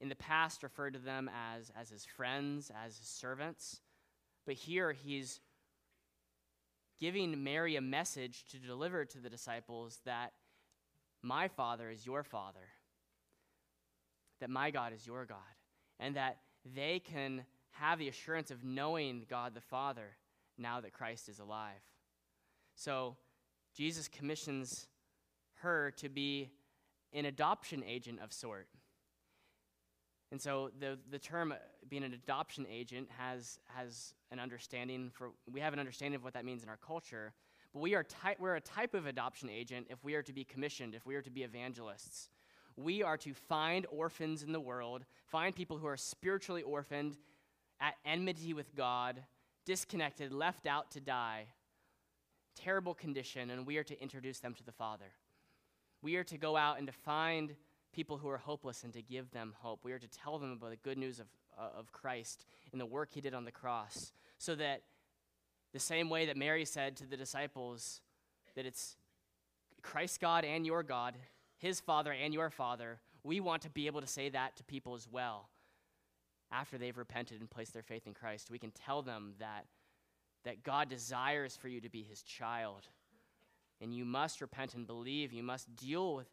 [0.00, 3.80] in the past referred to them as, as his friends, as his servants.
[4.46, 5.40] But here he's
[7.00, 10.32] giving Mary a message to deliver to the disciples that
[11.22, 12.68] my Father is your Father,
[14.40, 15.38] that my God is your God,
[15.98, 20.16] and that they can have the assurance of knowing God the Father
[20.56, 21.82] now that Christ is alive.
[22.74, 23.16] So
[23.74, 24.86] Jesus commissions
[25.60, 26.50] her to be
[27.12, 28.68] an adoption agent of sort.
[30.30, 31.56] And so the, the term uh,
[31.88, 36.34] being an adoption agent has, has an understanding for, we have an understanding of what
[36.34, 37.32] that means in our culture.
[37.72, 40.44] But we are ty- we're a type of adoption agent if we are to be
[40.44, 42.28] commissioned, if we are to be evangelists.
[42.76, 47.16] We are to find orphans in the world, find people who are spiritually orphaned,
[47.80, 49.22] at enmity with God,
[49.64, 51.46] disconnected, left out to die,
[52.56, 55.12] terrible condition, and we are to introduce them to the Father.
[56.02, 57.54] We are to go out and to find
[57.92, 59.80] people who are hopeless and to give them hope.
[59.82, 61.26] We are to tell them about the good news of,
[61.58, 64.12] uh, of Christ and the work he did on the cross.
[64.38, 64.82] So that
[65.72, 68.00] the same way that Mary said to the disciples
[68.54, 68.96] that it's
[69.82, 71.14] Christ God and your God,
[71.58, 74.94] his Father and your Father, we want to be able to say that to people
[74.94, 75.48] as well.
[76.50, 79.66] After they've repented and placed their faith in Christ, we can tell them that,
[80.44, 82.88] that God desires for you to be his child.
[83.80, 85.32] And you must repent and believe.
[85.32, 86.26] You must deal with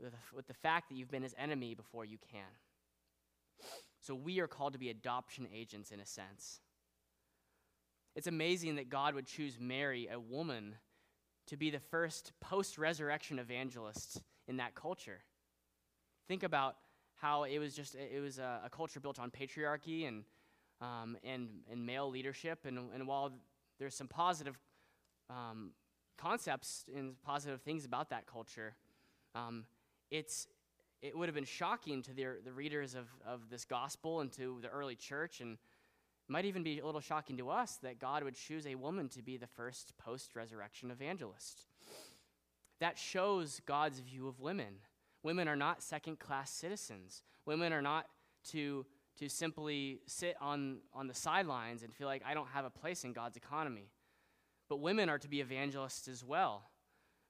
[0.00, 2.42] with, the fact that you've been his enemy before you can.
[4.00, 6.60] So we are called to be adoption agents in a sense.
[8.16, 10.74] It's amazing that God would choose Mary, a woman,
[11.46, 15.20] to be the first post resurrection evangelist in that culture.
[16.28, 16.76] Think about
[17.16, 20.24] how it was just it was a, a culture built on patriarchy and
[20.80, 23.32] um, and and male leadership and and while
[23.78, 24.58] there's some positive
[25.28, 25.72] um,
[26.18, 28.74] concepts and positive things about that culture,
[29.34, 29.64] um,
[30.10, 30.46] it's,
[31.02, 34.58] it would have been shocking to the, the readers of, of this gospel and to
[34.60, 35.58] the early church, and
[36.28, 39.22] might even be a little shocking to us that God would choose a woman to
[39.22, 41.66] be the first post resurrection evangelist.
[42.78, 44.74] That shows God's view of women.
[45.22, 47.22] Women are not second class citizens.
[47.44, 48.06] Women are not
[48.50, 48.86] to,
[49.18, 53.04] to simply sit on, on the sidelines and feel like I don't have a place
[53.04, 53.90] in God's economy.
[54.68, 56.70] But women are to be evangelists as well.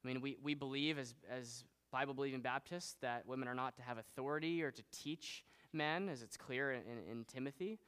[0.04, 3.82] I mean, we, we believe as, as Bible believing Baptists that women are not to
[3.82, 7.78] have authority or to teach men, as it's clear in, in, in Timothy.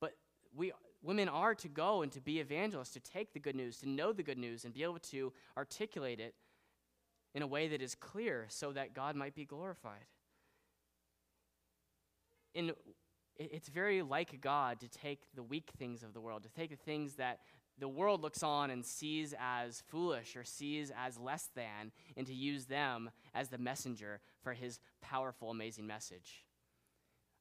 [0.00, 0.14] But
[0.54, 3.88] we, women are to go and to be evangelists, to take the good news, to
[3.88, 6.34] know the good news, and be able to articulate it
[7.34, 10.06] in a way that is clear so that God might be glorified.
[12.54, 12.72] In,
[13.36, 16.76] it's very like God to take the weak things of the world, to take the
[16.76, 17.40] things that
[17.78, 22.34] the world looks on and sees as foolish or sees as less than, and to
[22.34, 26.44] use them as the messenger for his powerful, amazing message.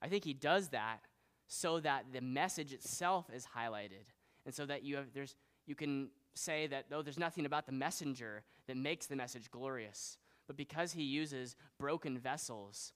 [0.01, 0.99] I think he does that
[1.47, 4.05] so that the message itself is highlighted
[4.45, 7.71] and so that you have there's you can say that though there's nothing about the
[7.71, 10.17] messenger that makes the message glorious
[10.47, 12.93] but because he uses broken vessels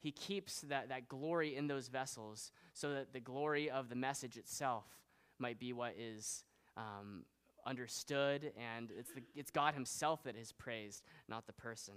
[0.00, 4.36] he keeps that, that glory in those vessels so that the glory of the message
[4.36, 4.84] itself
[5.38, 6.44] might be what is
[6.76, 7.24] um,
[7.66, 11.94] understood and it's, the, it's god himself that is praised not the person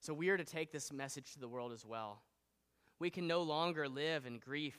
[0.00, 2.22] so we are to take this message to the world as well
[3.02, 4.78] we can no longer live in grief,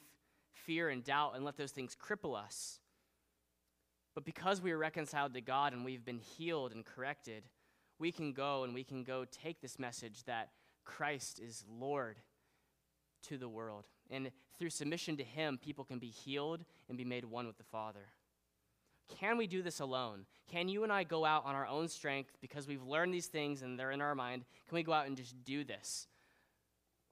[0.53, 2.79] fear, and doubt and let those things cripple us.
[4.15, 7.43] But because we are reconciled to God and we've been healed and corrected,
[7.99, 10.51] we can go and we can go take this message that
[10.85, 12.15] Christ is Lord
[13.23, 13.87] to the world.
[14.09, 17.63] And through submission to Him, people can be healed and be made one with the
[17.63, 18.07] Father.
[19.19, 20.25] Can we do this alone?
[20.51, 23.61] Can you and I go out on our own strength because we've learned these things
[23.61, 24.45] and they're in our mind?
[24.67, 26.07] Can we go out and just do this?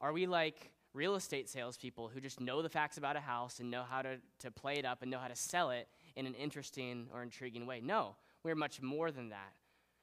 [0.00, 3.70] Are we like real estate salespeople who just know the facts about a house and
[3.70, 6.34] know how to, to play it up and know how to sell it in an
[6.34, 7.80] interesting or intriguing way.
[7.82, 9.52] No, we're much more than that.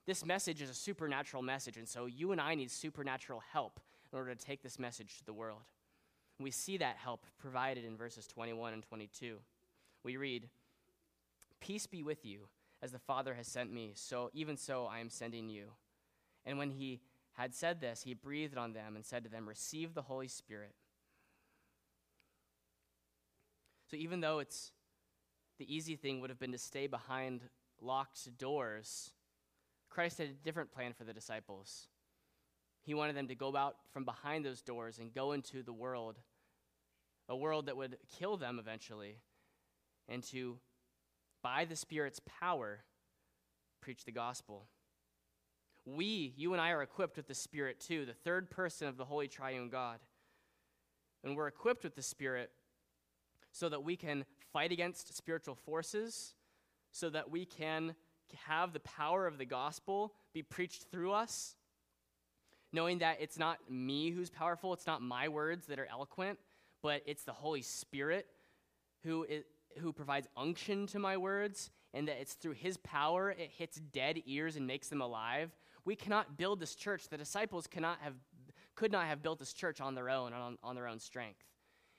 [0.07, 3.79] This message is a supernatural message, and so you and I need supernatural help
[4.11, 5.61] in order to take this message to the world.
[6.39, 9.37] We see that help provided in verses 21 and 22.
[10.03, 10.47] We read,
[11.59, 12.47] Peace be with you,
[12.81, 15.71] as the Father has sent me, so even so I am sending you.
[16.45, 17.01] And when he
[17.33, 20.73] had said this, he breathed on them and said to them, Receive the Holy Spirit.
[23.89, 24.71] So even though it's
[25.57, 27.41] the easy thing would have been to stay behind
[27.81, 29.11] locked doors,
[29.89, 31.87] Christ had a different plan for the disciples.
[32.83, 36.17] He wanted them to go out from behind those doors and go into the world,
[37.29, 39.19] a world that would kill them eventually,
[40.09, 40.57] and to,
[41.41, 42.79] by the Spirit's power,
[43.79, 44.65] preach the gospel
[45.95, 49.05] we, you and I, are equipped with the Spirit too, the third person of the
[49.05, 49.99] Holy Triune God.
[51.23, 52.51] And we're equipped with the Spirit
[53.51, 56.35] so that we can fight against spiritual forces,
[56.91, 57.95] so that we can
[58.45, 61.55] have the power of the gospel be preached through us,
[62.71, 66.37] knowing that it's not me who's powerful, it's not my words that are eloquent,
[66.81, 68.27] but it's the Holy Spirit
[69.03, 69.43] who, is,
[69.79, 74.21] who provides unction to my words, and that it's through his power it hits dead
[74.25, 75.51] ears and makes them alive
[75.85, 77.07] we cannot build this church.
[77.09, 78.13] The disciples cannot have,
[78.75, 81.43] could not have built this church on their own, on, on their own strength.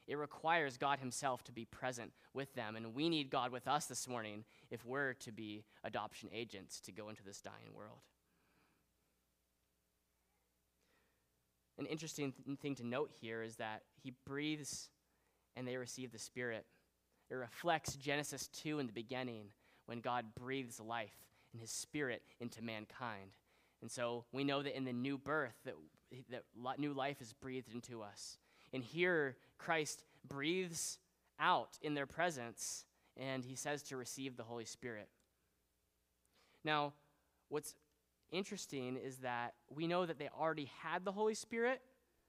[0.07, 3.87] It requires God Himself to be present with them, and we need God with us
[3.87, 7.99] this morning if we're to be adoption agents to go into this dying world.
[11.81, 14.91] An interesting th- thing to note here is that He breathes
[15.57, 16.67] and they receive the Spirit.
[17.31, 19.47] It reflects Genesis 2 in the beginning
[19.87, 21.17] when God breathes life
[21.53, 23.33] and His Spirit into mankind.
[23.81, 25.75] And so we know that in the new birth, that,
[26.31, 28.37] that new life is breathed into us.
[28.75, 30.99] And here, Christ breathes
[31.41, 32.85] out in their presence,
[33.17, 35.09] and he says to receive the Holy Spirit.
[36.63, 36.93] Now,
[37.49, 37.75] what's
[38.31, 41.81] interesting is that we know that they already had the Holy Spirit.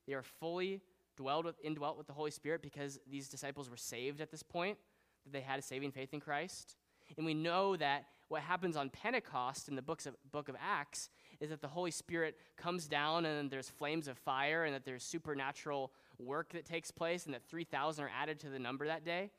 [0.07, 0.81] They are fully
[1.17, 4.77] dwelled with, indwelt with the Holy Spirit because these disciples were saved at this point,
[5.25, 6.75] that they had a saving faith in Christ.
[7.17, 11.09] And we know that what happens on Pentecost in the books of, book of Acts
[11.41, 15.03] is that the Holy Spirit comes down and there's flames of fire and that there's
[15.03, 19.31] supernatural work that takes place and that 3,000 are added to the number that day.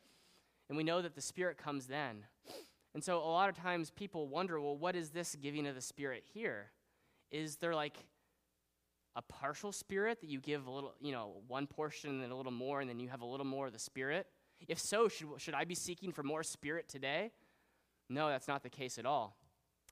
[0.69, 2.25] And we know that the Spirit comes then.
[2.95, 5.81] And so a lot of times people wonder, well, what is this giving of the
[5.81, 6.71] Spirit here?
[7.31, 7.97] Is there like
[9.17, 12.37] a partial Spirit that you give a little, you know, one portion and then a
[12.37, 14.27] little more and then you have a little more of the Spirit?
[14.69, 17.33] If so, should, should I be seeking for more Spirit today?
[18.09, 19.37] No, that's not the case at all.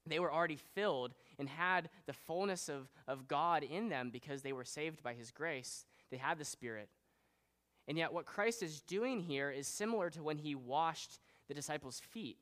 [0.07, 4.53] They were already filled and had the fullness of, of God in them because they
[4.53, 5.85] were saved by His grace.
[6.11, 6.89] They had the Spirit.
[7.89, 12.01] And yet, what Christ is doing here is similar to when He washed the disciples'
[12.01, 12.39] feet.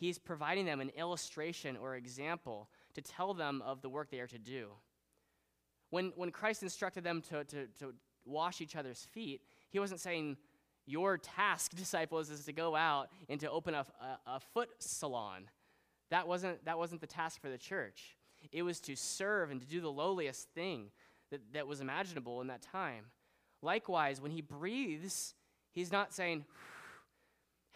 [0.00, 4.26] He's providing them an illustration or example to tell them of the work they are
[4.28, 4.68] to do.
[5.90, 7.94] When, when Christ instructed them to, to, to
[8.24, 10.38] wash each other's feet, He wasn't saying,
[10.86, 15.50] Your task, disciples, is to go out and to open a, a, a foot salon.
[16.10, 18.16] That wasn't, that wasn't the task for the church.
[18.52, 20.92] It was to serve and to do the lowliest thing
[21.30, 23.04] that, that was imaginable in that time.
[23.60, 25.34] Likewise, when he breathes,
[25.72, 26.46] he's not saying,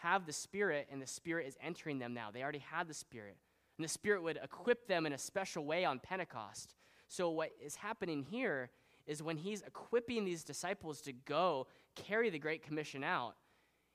[0.04, 2.30] have the Spirit, and the Spirit is entering them now.
[2.30, 3.36] They already had the Spirit.
[3.78, 6.74] And the Spirit would equip them in a special way on Pentecost.
[7.08, 8.70] So, what is happening here
[9.06, 13.34] is when he's equipping these disciples to go carry the Great Commission out,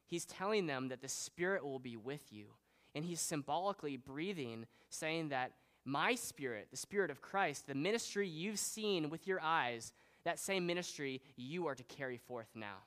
[0.05, 2.47] he's telling them that the Spirit will be with you.
[2.95, 5.53] And he's symbolically breathing, saying that
[5.85, 9.93] my spirit, the spirit of Christ, the ministry you've seen with your eyes,
[10.25, 12.77] that same ministry you are to carry forth now.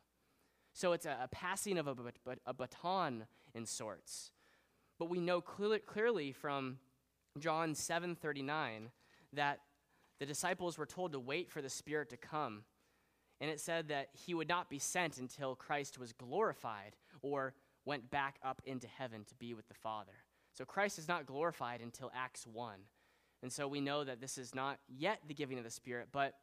[0.72, 1.94] So it's a, a passing of a,
[2.46, 4.30] a, baton in sorts.
[4.98, 6.78] But we know clearly, clearly from
[7.38, 8.90] John 7:39
[9.32, 9.60] that
[10.18, 12.64] the disciples were told to wait for the Spirit to come.
[13.40, 17.54] And it said that he would not be sent until Christ was glorified or
[17.84, 20.12] went back up into heaven to be with the Father.
[20.52, 22.74] So Christ is not glorified until Acts 1.
[23.42, 26.34] And so we know that this is not yet the giving of the Spirit, but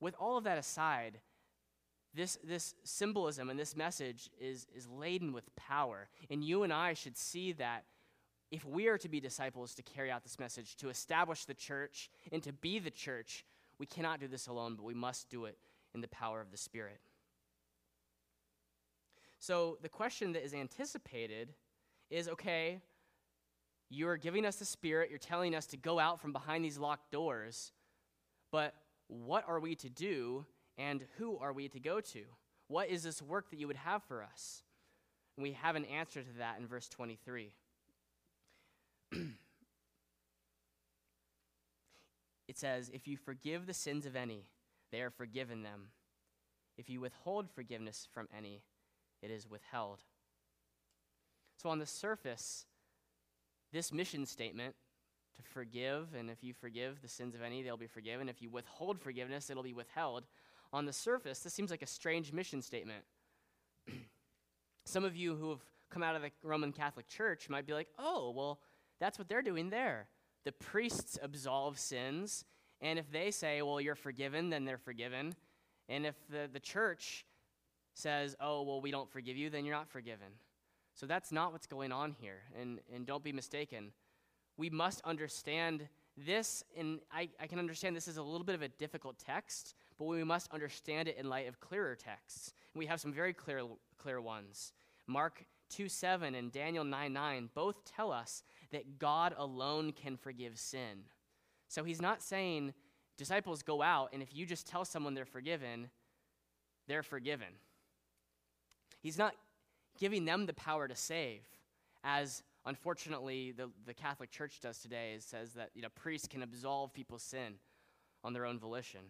[0.00, 1.18] with all of that aside,
[2.14, 6.08] this, this symbolism and this message is, is laden with power.
[6.30, 7.84] And you and I should see that
[8.50, 12.10] if we are to be disciples to carry out this message, to establish the church,
[12.30, 13.46] and to be the church,
[13.78, 15.56] we cannot do this alone, but we must do it
[15.94, 17.00] in the power of the Spirit.
[19.38, 21.54] So the question that is anticipated
[22.10, 22.80] is okay,
[23.88, 27.10] you're giving us the Spirit, you're telling us to go out from behind these locked
[27.10, 27.72] doors,
[28.50, 28.74] but
[29.08, 30.44] what are we to do
[30.78, 32.22] and who are we to go to?
[32.68, 34.62] What is this work that you would have for us?
[35.36, 37.52] And we have an answer to that in verse 23.
[42.48, 44.46] it says, If you forgive the sins of any,
[44.90, 45.88] they are forgiven them.
[46.78, 48.62] If you withhold forgiveness from any,
[49.22, 50.00] it is withheld.
[51.56, 52.66] So, on the surface,
[53.72, 54.74] this mission statement
[55.36, 58.28] to forgive, and if you forgive the sins of any, they'll be forgiven.
[58.28, 60.24] If you withhold forgiveness, it'll be withheld.
[60.72, 63.04] On the surface, this seems like a strange mission statement.
[64.86, 65.60] Some of you who have
[65.90, 68.60] come out of the Roman Catholic Church might be like, oh, well,
[68.98, 70.08] that's what they're doing there.
[70.44, 72.44] The priests absolve sins,
[72.80, 75.34] and if they say, well, you're forgiven, then they're forgiven.
[75.88, 77.26] And if the, the church
[77.94, 80.28] says, oh, well, we don't forgive you, then you're not forgiven.
[80.94, 82.40] So that's not what's going on here.
[82.60, 83.92] And, and don't be mistaken.
[84.56, 88.62] We must understand this, and I, I can understand this is a little bit of
[88.62, 92.52] a difficult text, but we must understand it in light of clearer texts.
[92.74, 93.62] We have some very clear,
[93.98, 94.72] clear ones.
[95.06, 98.42] Mark 2 7 and Daniel 9 9 both tell us
[98.72, 101.04] that God alone can forgive sin.
[101.68, 102.74] So he's not saying,
[103.16, 105.88] disciples go out, and if you just tell someone they're forgiven,
[106.88, 107.48] they're forgiven.
[109.00, 109.34] He's not
[109.98, 111.40] giving them the power to save,
[112.04, 115.12] as unfortunately the, the Catholic Church does today.
[115.14, 117.54] It says that you know, priests can absolve people's sin
[118.24, 119.00] on their own volition.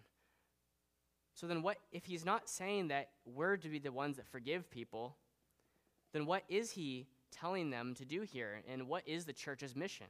[1.35, 4.71] So then, what if he's not saying that we're to be the ones that forgive
[4.71, 5.17] people?
[6.13, 10.07] Then what is he telling them to do here, and what is the church's mission?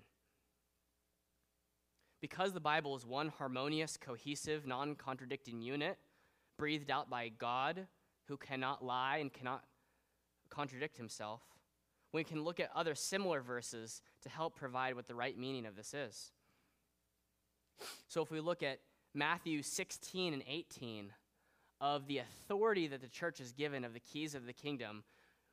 [2.21, 5.99] Because the Bible is one harmonious, cohesive, non contradicting unit,
[6.59, 7.87] breathed out by God,
[8.27, 9.65] who cannot lie and cannot
[10.51, 11.41] contradict himself,
[12.13, 15.77] we can look at other similar verses to help provide what the right meaning of
[15.77, 16.31] this is.
[18.09, 18.81] So if we look at
[19.15, 21.13] Matthew 16 and 18,
[21.83, 25.03] of the authority that the church is given of the keys of the kingdom,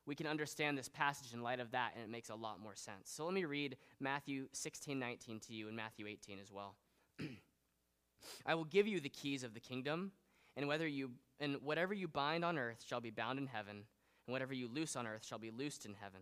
[0.06, 2.76] we can understand this passage in light of that, and it makes a lot more
[2.76, 3.10] sense.
[3.10, 6.76] So let me read Matthew 16, 19 to you and Matthew 18 as well.
[8.46, 10.12] I will give you the keys of the kingdom,
[10.56, 13.86] and whether you and whatever you bind on earth shall be bound in heaven,
[14.28, 16.22] and whatever you loose on earth shall be loosed in heaven.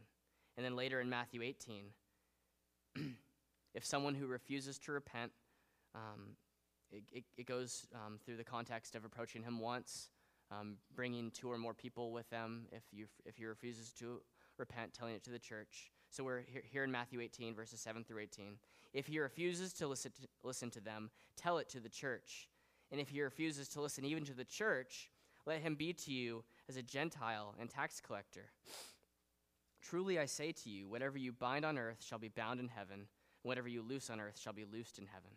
[0.58, 1.86] And then later in Matthew 18,
[3.76, 5.32] if someone who refuses to repent,
[5.93, 6.36] um,
[6.91, 10.10] it, it, it, goes um, through the context of approaching him once,
[10.51, 14.22] um, bringing two or more people with them if, you, if he refuses to
[14.58, 15.91] repent, telling it to the church.
[16.10, 18.58] So we're here, in Matthew 18, verses 7 through 18.
[18.93, 22.47] If he refuses to listen, to listen to them, tell it to the church.
[22.91, 25.12] And if he refuses to listen even to the church,
[25.45, 28.51] let him be to you as a Gentile and tax collector.
[29.90, 32.96] Truly I say to you, whatever you bind on earth shall be bound in heaven,
[32.96, 33.08] and
[33.44, 35.32] whatever you loose on earth shall be loosed in heaven.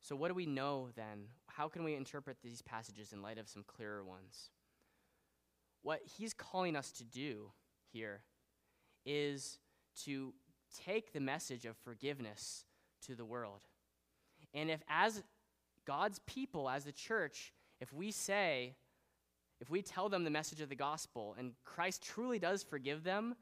[0.00, 1.26] So, what do we know then?
[1.46, 4.50] How can we interpret these passages in light of some clearer ones?
[5.82, 7.52] What he's calling us to do
[7.92, 8.22] here
[9.04, 9.58] is
[10.04, 10.34] to
[10.84, 12.64] take the message of forgiveness
[13.06, 13.60] to the world.
[14.52, 15.22] And if, as
[15.86, 18.74] God's people, as the church, if we say,
[19.60, 23.34] if we tell them the message of the gospel and Christ truly does forgive them,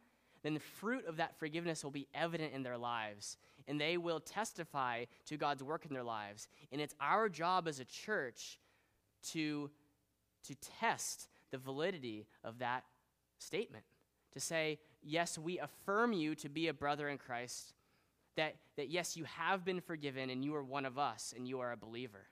[0.43, 4.21] then the fruit of that forgiveness will be evident in their lives and they will
[4.21, 6.49] testify to God's work in their lives.
[6.71, 8.59] And it's our job as a church
[9.31, 9.71] to,
[10.47, 12.85] to test the validity of that
[13.39, 13.85] statement.
[14.35, 17.73] To say, yes, we affirm you to be a brother in Christ,
[18.37, 21.61] that, that yes, you have been forgiven and you are one of us and you
[21.61, 22.27] are a believer.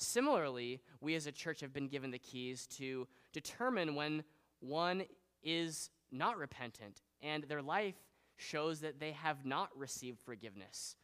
[0.00, 4.24] Similarly, we as a church have been given the keys to determine when
[4.60, 5.04] one
[5.42, 7.96] is not repentant and their life
[8.38, 10.96] shows that they have not received forgiveness.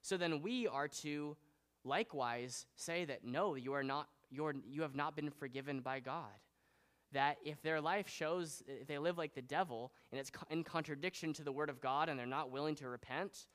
[0.00, 1.36] So then we are to
[1.82, 6.30] likewise say that no, you are not you're, you have not been forgiven by God.
[7.12, 11.42] That if their life shows they live like the devil and it's in contradiction to
[11.42, 13.46] the word of God and they're not willing to repent,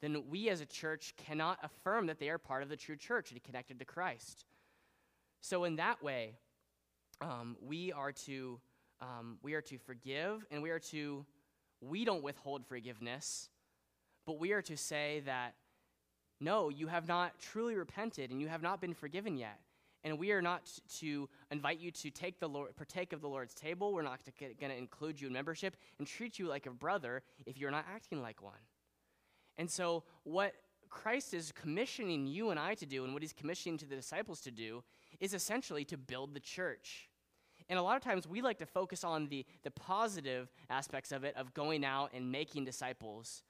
[0.00, 3.32] then we as a church cannot affirm that they are part of the true church
[3.32, 4.44] and connected to Christ.
[5.40, 6.34] So in that way,
[7.20, 8.60] um, we are to
[9.00, 11.24] um, we are to forgive and we are to
[11.80, 13.48] we don't withhold forgiveness,
[14.26, 15.54] but we are to say that
[16.40, 19.58] no, you have not truly repented and you have not been forgiven yet.
[20.04, 20.70] And we are not
[21.00, 23.92] to invite you to take the Lord, partake of the Lord's table.
[23.92, 27.58] We're not going to include you in membership and treat you like a brother if
[27.58, 28.54] you're not acting like one.
[29.58, 30.54] And so, what
[30.88, 34.40] Christ is commissioning you and I to do, and what he's commissioning to the disciples
[34.42, 34.82] to do,
[35.20, 37.10] is essentially to build the church.
[37.68, 41.24] And a lot of times we like to focus on the, the positive aspects of
[41.24, 43.42] it, of going out and making disciples.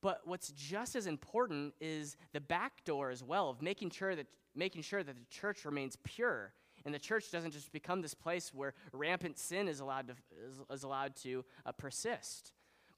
[0.00, 4.26] But what's just as important is the back door as well, of making sure that,
[4.54, 6.52] making sure that the church remains pure
[6.84, 10.14] and the church doesn't just become this place where rampant sin is allowed to,
[10.46, 12.52] is, is allowed to uh, persist.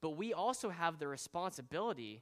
[0.05, 2.20] But we also have the responsibility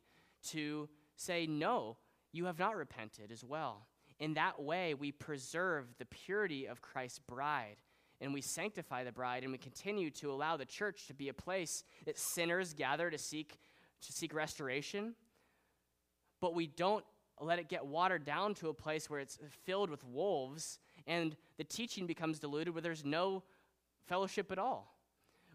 [0.51, 1.97] to say, no,
[2.31, 3.89] you have not repented as well.
[4.21, 7.79] In that way, we preserve the purity of Christ's bride
[8.21, 11.35] and we sanctify the bride and we continue to allow the church to be a
[11.35, 13.59] place that sinners gather to seek
[14.03, 15.17] to seek restoration
[16.41, 17.05] but we don't
[17.41, 20.79] let it get watered down to a place where it's filled with wolves
[21.09, 23.43] and the teaching becomes diluted where there's no
[24.07, 24.95] fellowship at all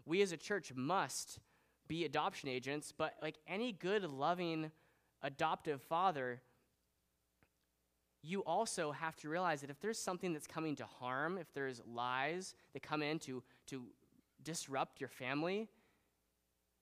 [0.04, 1.40] we as a church must
[1.88, 4.70] be adoption agents but like any good loving
[5.22, 6.40] adoptive father
[8.22, 11.80] you also have to realize that if there's something that's coming to harm, if there's
[11.86, 13.84] lies that come in to, to
[14.42, 15.68] disrupt your family,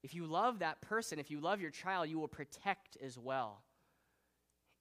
[0.02, 3.62] if you love that person, if you love your child, you will protect as well.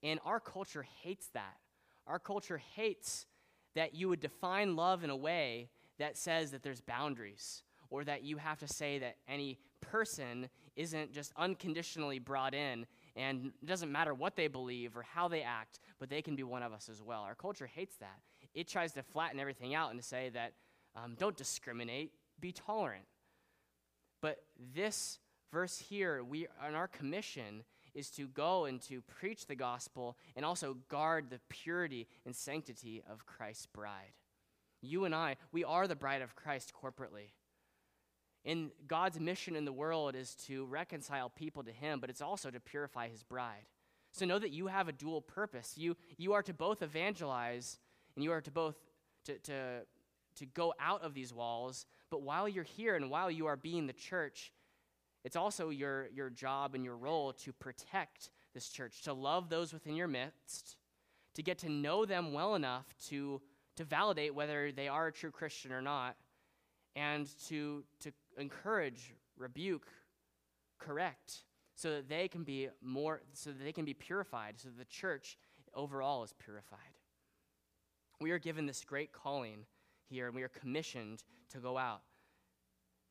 [0.02, 1.56] And our culture hates that.
[2.06, 3.26] Our culture hates
[3.74, 5.68] that you would define love in a way
[5.98, 11.12] that says that there's boundaries or that you have to say that any person isn't
[11.12, 15.78] just unconditionally brought in and it doesn't matter what they believe or how they act,
[15.98, 17.22] but they can be one of us as well.
[17.22, 18.20] Our culture hates that.
[18.54, 20.52] It tries to flatten everything out and to say that
[20.94, 23.04] um, don't discriminate, be tolerant.
[24.20, 24.38] But
[24.74, 25.18] this
[25.52, 27.64] verse here, we on our commission
[27.94, 33.02] is to go and to preach the gospel and also guard the purity and sanctity
[33.10, 34.12] of Christ's bride.
[34.82, 37.30] You and I, we are the bride of Christ corporately.
[38.46, 42.50] And God's mission in the world is to reconcile people to Him, but it's also
[42.50, 43.66] to purify His bride.
[44.12, 45.74] So know that you have a dual purpose.
[45.76, 47.78] You, you are to both evangelize
[48.14, 48.76] and you are to both
[49.26, 49.80] to, to,
[50.36, 53.86] to go out of these walls, but while you're here and while you are being
[53.86, 54.52] the church,
[55.24, 59.72] it's also your, your job and your role to protect this church, to love those
[59.72, 60.76] within your midst,
[61.34, 63.40] to get to know them well enough to,
[63.74, 66.16] to validate whether they are a true Christian or not,
[66.94, 69.88] and to, to encourage, rebuke,
[70.78, 74.78] correct, so that they can be more, so that they can be purified, so that
[74.78, 75.36] the church
[75.74, 76.78] overall is purified.
[78.20, 79.66] We are given this great calling
[80.08, 82.02] here, and we are commissioned to go out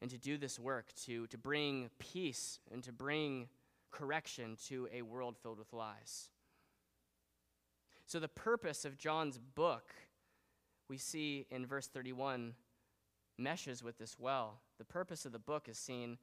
[0.01, 3.47] and to do this work, to, to bring peace and to bring
[3.91, 6.29] correction to a world filled with lies.
[8.07, 9.93] So, the purpose of John's book,
[10.89, 12.53] we see in verse 31,
[13.37, 14.61] meshes with this well.
[14.77, 16.17] The purpose of the book is seen,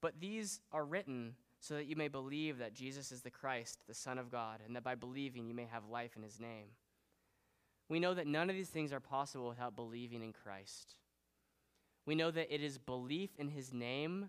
[0.00, 3.94] but these are written so that you may believe that Jesus is the Christ, the
[3.94, 6.66] Son of God, and that by believing you may have life in his name.
[7.88, 10.96] We know that none of these things are possible without believing in Christ.
[12.04, 14.28] We know that it is belief in his name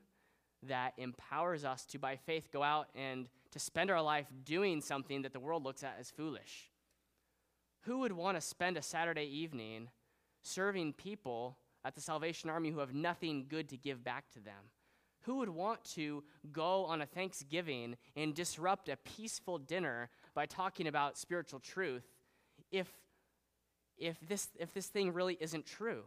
[0.67, 5.23] that empowers us to, by faith, go out and to spend our life doing something
[5.23, 6.71] that the world looks at as foolish.
[7.81, 9.89] Who would want to spend a Saturday evening
[10.43, 14.69] serving people at the Salvation Army who have nothing good to give back to them?
[15.21, 20.87] Who would want to go on a Thanksgiving and disrupt a peaceful dinner by talking
[20.87, 22.03] about spiritual truth
[22.71, 22.87] if,
[23.97, 26.03] if, this, if this thing really isn't true?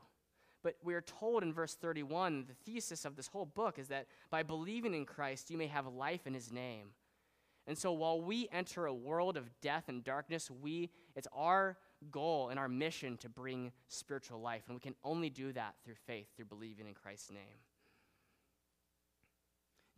[0.62, 4.06] But we are told in verse 31, the thesis of this whole book is that
[4.30, 6.88] by believing in Christ, you may have life in his name.
[7.66, 11.76] And so while we enter a world of death and darkness, we, it's our
[12.10, 14.62] goal and our mission to bring spiritual life.
[14.66, 17.60] And we can only do that through faith, through believing in Christ's name.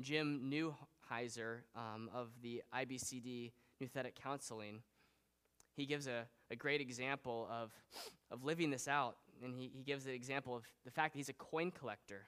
[0.00, 4.82] Jim Newheiser um, of the IBCD Nouthetic Counseling,
[5.76, 7.72] he gives a, a great example of,
[8.30, 9.16] of living this out.
[9.42, 12.26] And he, he gives an example of the fact that he's a coin collector.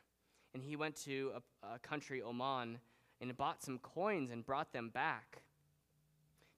[0.55, 2.79] And he went to a, a country, Oman,
[3.21, 5.43] and bought some coins and brought them back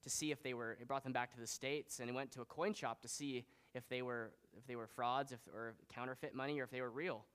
[0.03, 2.31] to see if they were, he brought them back to the States and he went
[2.31, 5.73] to a coin shop to see if they were, if they were frauds if, or
[5.93, 7.25] counterfeit money or if they were real.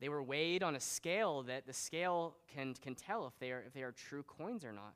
[0.00, 3.62] They were weighed on a scale that the scale can, can tell if they, are,
[3.66, 4.94] if they are true coins or not.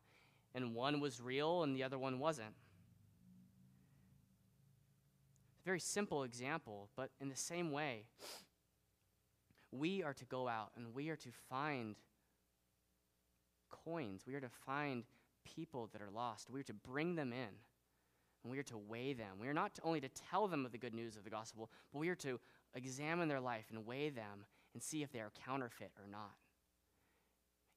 [0.54, 2.54] And one was real and the other one wasn't.
[5.64, 8.04] Very simple example, but in the same way,
[9.72, 11.96] we are to go out and we are to find
[13.84, 14.24] coins.
[14.26, 15.04] We are to find
[15.44, 16.50] people that are lost.
[16.50, 17.48] We are to bring them in
[18.42, 19.38] and we are to weigh them.
[19.40, 21.98] We are not only to tell them of the good news of the gospel, but
[21.98, 22.38] we are to
[22.74, 26.34] examine their life and weigh them and see if they are counterfeit or not.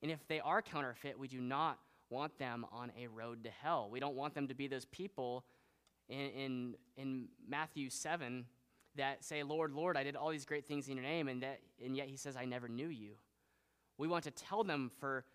[0.02, 3.90] And if they are counterfeit, we do not want them on a road to hell.
[3.90, 5.46] We don't want them to be those people
[6.10, 8.46] in, in, in Matthew 7
[8.96, 11.60] that say, Lord, Lord, I did all these great things in your name, and, that,
[11.84, 13.12] and yet he says, I never knew you.
[13.98, 15.26] We want to tell them for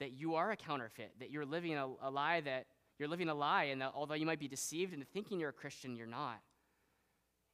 [0.00, 2.66] that you are a counterfeit, that you're living a, a lie that
[2.98, 5.52] you're living a lie, and that although you might be deceived into thinking you're a
[5.52, 6.40] Christian, you're not.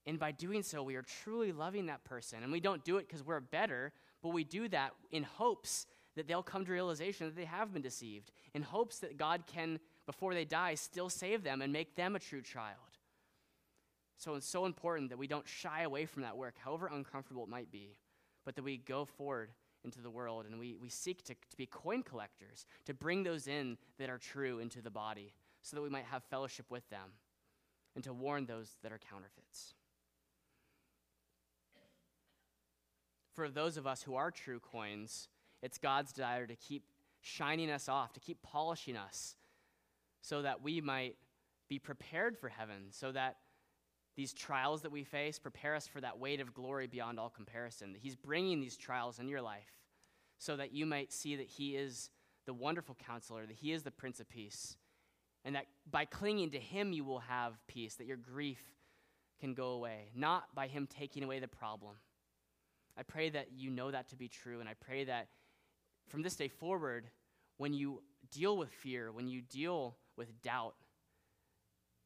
[0.07, 2.43] And by doing so, we are truly loving that person.
[2.43, 5.87] And we don't do it because we're better, but we do that in hopes
[6.17, 9.79] that they'll come to realization that they have been deceived, in hopes that God can,
[10.07, 12.77] before they die, still save them and make them a true child.
[14.17, 17.49] So it's so important that we don't shy away from that work, however uncomfortable it
[17.49, 17.97] might be,
[18.45, 19.51] but that we go forward
[19.85, 23.47] into the world and we, we seek to, to be coin collectors, to bring those
[23.47, 27.11] in that are true into the body, so that we might have fellowship with them,
[27.95, 29.75] and to warn those that are counterfeits.
[33.35, 35.29] For those of us who are true coins,
[35.63, 36.85] it's God's desire to keep
[37.21, 39.37] shining us off, to keep polishing us,
[40.23, 41.17] so that we might
[41.69, 43.37] be prepared for heaven, so that
[44.21, 47.95] these trials that we face prepare us for that weight of glory beyond all comparison.
[47.95, 49.73] That He's bringing these trials in your life
[50.37, 52.11] so that you might see that He is
[52.45, 54.77] the wonderful counselor, that He is the Prince of Peace,
[55.43, 58.61] and that by clinging to Him you will have peace, that your grief
[59.41, 61.97] can go away, not by Him taking away the problem.
[62.99, 65.29] I pray that you know that to be true, and I pray that
[66.09, 67.07] from this day forward,
[67.57, 70.75] when you deal with fear, when you deal with doubt,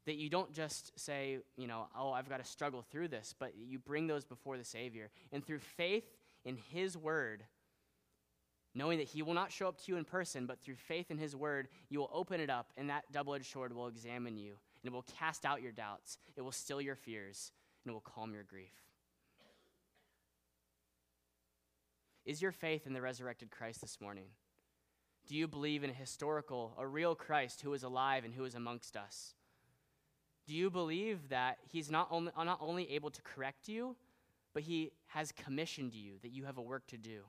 [0.06, 3.52] that you don't just say, you know, oh, I've got to struggle through this, but
[3.56, 5.10] you bring those before the Savior.
[5.32, 6.04] And through faith
[6.44, 7.44] in His Word,
[8.74, 11.18] knowing that He will not show up to you in person, but through faith in
[11.18, 14.56] His Word, you will open it up, and that double edged sword will examine you,
[14.82, 17.52] and it will cast out your doubts, it will still your fears,
[17.84, 18.72] and it will calm your grief.
[22.26, 24.26] Is your faith in the resurrected Christ this morning?
[25.26, 28.54] Do you believe in a historical, a real Christ who is alive and who is
[28.54, 29.34] amongst us?
[30.46, 33.96] Do you believe that He's not only, uh, not only able to correct you,
[34.52, 37.22] but He has commissioned you, that you have a work to do?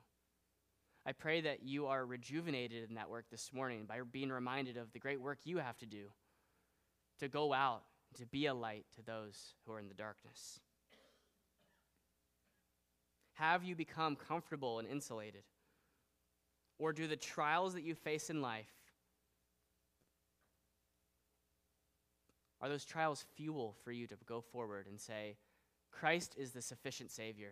[1.05, 4.91] I pray that you are rejuvenated in that work this morning by being reminded of
[4.91, 6.07] the great work you have to do
[7.20, 7.84] to go out,
[8.16, 10.59] to be a light to those who are in the darkness.
[13.34, 15.43] Have you become comfortable and insulated?
[16.80, 18.74] Or do the trials that you face in life
[22.66, 25.38] Are those trials fuel for you to go forward and say,
[25.91, 27.51] Christ is the sufficient Savior?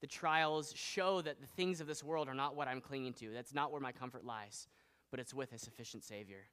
[0.00, 3.30] The trials show that the things of this world are not what I'm clinging to.
[3.34, 4.68] That's not where my comfort lies,
[5.10, 6.44] but it's with a sufficient Savior.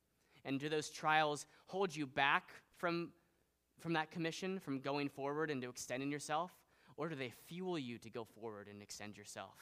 [0.43, 3.11] And do those trials hold you back from,
[3.79, 6.51] from that commission, from going forward and to extending yourself?
[6.97, 9.55] Or do they fuel you to go forward and extend yourself,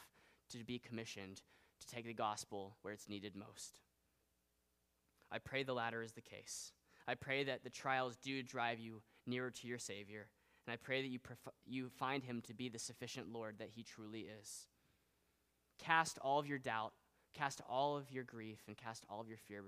[0.50, 1.40] to be commissioned,
[1.78, 3.78] to take the gospel where it's needed most?
[5.30, 6.72] I pray the latter is the case.
[7.06, 10.28] I pray that the trials do drive you nearer to your Savior.
[10.66, 13.70] And I pray that you, pref- you find him to be the sufficient Lord that
[13.74, 14.68] he truly is.
[15.78, 16.92] Cast all of your doubt,
[17.34, 19.64] cast all of your grief, and cast all of your fear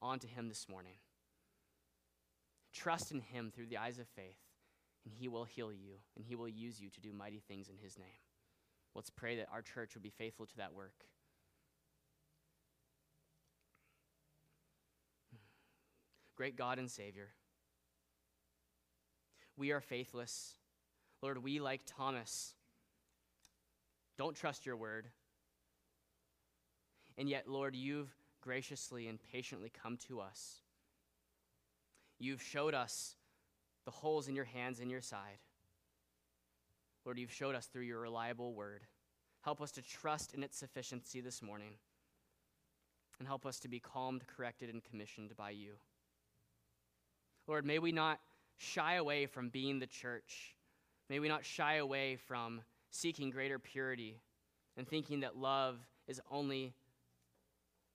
[0.00, 0.94] onto him this morning.
[2.72, 4.38] Trust in him through the eyes of faith,
[5.04, 7.76] and he will heal you, and he will use you to do mighty things in
[7.76, 8.06] his name.
[8.94, 11.04] Let's pray that our church would be faithful to that work.
[16.38, 17.30] Great God and Savior.
[19.56, 20.54] We are faithless.
[21.20, 22.54] Lord, we, like Thomas,
[24.16, 25.08] don't trust your word.
[27.18, 30.60] And yet, Lord, you've graciously and patiently come to us.
[32.20, 33.16] You've showed us
[33.84, 35.40] the holes in your hands and your side.
[37.04, 38.82] Lord, you've showed us through your reliable word.
[39.40, 41.72] Help us to trust in its sufficiency this morning.
[43.18, 45.72] And help us to be calmed, corrected, and commissioned by you.
[47.48, 48.20] Lord, may we not
[48.58, 50.54] shy away from being the church.
[51.08, 54.20] May we not shy away from seeking greater purity
[54.76, 56.74] and thinking that love is only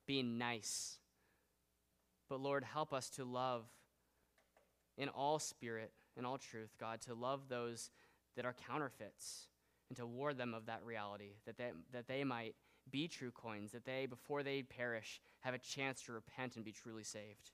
[0.06, 0.98] being nice.
[2.28, 3.64] But Lord, help us to love
[4.98, 7.90] in all spirit, in all truth, God, to love those
[8.36, 9.46] that are counterfeits
[9.88, 12.56] and to ward them of that reality, that they, that they might
[12.90, 16.72] be true coins, that they, before they perish, have a chance to repent and be
[16.72, 17.52] truly saved.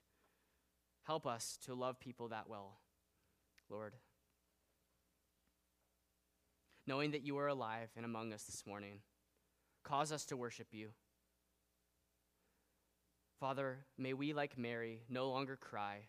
[1.03, 2.77] Help us to love people that well,
[3.69, 3.93] Lord.
[6.85, 8.99] Knowing that you are alive and among us this morning,
[9.83, 10.89] cause us to worship you.
[13.39, 16.01] Father, may we, like Mary, no longer cry,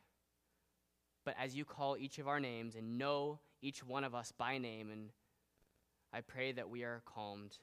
[1.24, 4.58] but as you call each of our names and know each one of us by
[4.58, 5.10] name, and
[6.12, 7.56] I pray that we are calmed.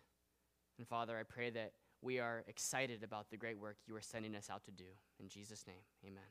[0.77, 4.35] And Father, I pray that we are excited about the great work you are sending
[4.35, 4.85] us out to do.
[5.19, 6.23] In Jesus' name, amen.